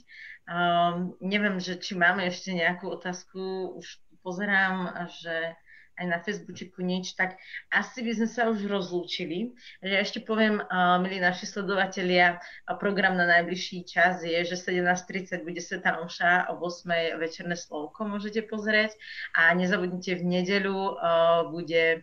[0.48, 5.58] Um, neviem, že či máme ešte nejakú otázku, už pozerám, že
[6.02, 7.38] aj na Facebooku nič, tak
[7.70, 9.54] asi by sme sa už rozlúčili.
[9.86, 12.42] Ja ešte poviem, uh, milí naši sledovatelia,
[12.82, 17.22] program na najbližší čas je, že 17.30 bude Sveta Omša, o 8.
[17.22, 18.98] večerné slovko môžete pozrieť
[19.38, 22.02] a nezabudnite v nedeľu uh, bude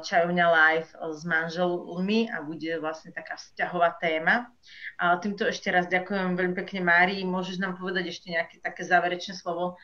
[0.00, 4.48] čajovňa live s manželmi a bude vlastne taká vzťahová téma.
[4.96, 7.28] A týmto ešte raz ďakujem veľmi pekne Márii.
[7.28, 9.76] Môžeš nám povedať ešte nejaké také záverečné slovo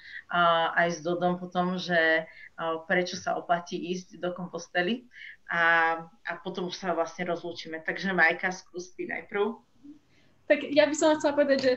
[0.76, 2.24] aj s Dodom potom, že
[2.88, 5.04] prečo sa oplatí ísť do kompostely
[5.52, 7.84] a, a potom už sa vlastne rozlúčime.
[7.84, 9.60] Takže Majka, skús ty najprv.
[10.48, 11.72] Tak ja by som chcela povedať, že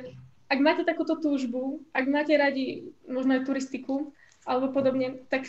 [0.50, 4.16] ak máte takúto túžbu, ak máte radi možno aj turistiku
[4.48, 5.46] alebo podobne, tak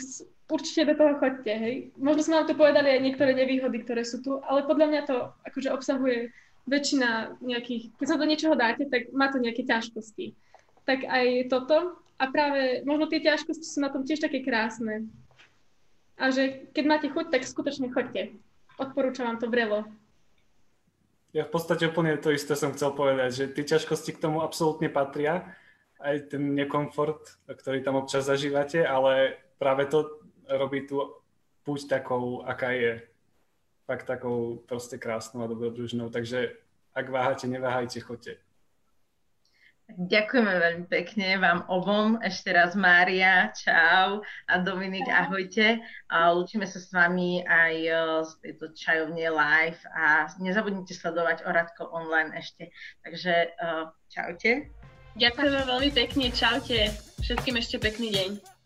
[0.50, 1.94] určite do toho chodte, hej.
[1.96, 5.16] Možno sme vám tu povedali aj niektoré nevýhody, ktoré sú tu, ale podľa mňa to
[5.46, 6.34] akože obsahuje
[6.68, 10.36] väčšina nejakých, keď sa do niečoho dáte, tak má to nejaké ťažkosti.
[10.84, 15.08] Tak aj toto a práve možno tie ťažkosti sú na tom tiež také krásne.
[16.20, 18.36] A že keď máte chuť, tak skutočne chodte.
[18.76, 19.88] Odporúčam vám to vrelo.
[21.32, 24.92] Ja v podstate úplne to isté som chcel povedať, že tie ťažkosti k tomu absolútne
[24.92, 25.48] patria,
[25.96, 31.22] aj ten nekomfort, ktorý tam občas zažívate, ale práve to robí tú
[31.64, 33.00] púť takou, aká je.
[33.86, 36.14] Fakt takou proste krásnou a dobrodružnou.
[36.14, 36.56] Takže
[36.94, 38.38] ak váhate, neváhajte, chodte.
[39.98, 42.20] Ďakujeme veľmi pekne vám obom.
[42.22, 45.82] Ešte raz Mária, čau a Dominik, ahojte.
[46.06, 51.90] A lúčime sa s vami aj e, z tejto čajovne live a nezabudnite sledovať Oradko
[51.90, 52.70] online ešte.
[53.02, 53.68] Takže e,
[54.12, 54.70] čaute.
[55.18, 56.94] Ďakujeme veľmi pekne, čaute.
[57.24, 58.59] Všetkým ešte pekný deň.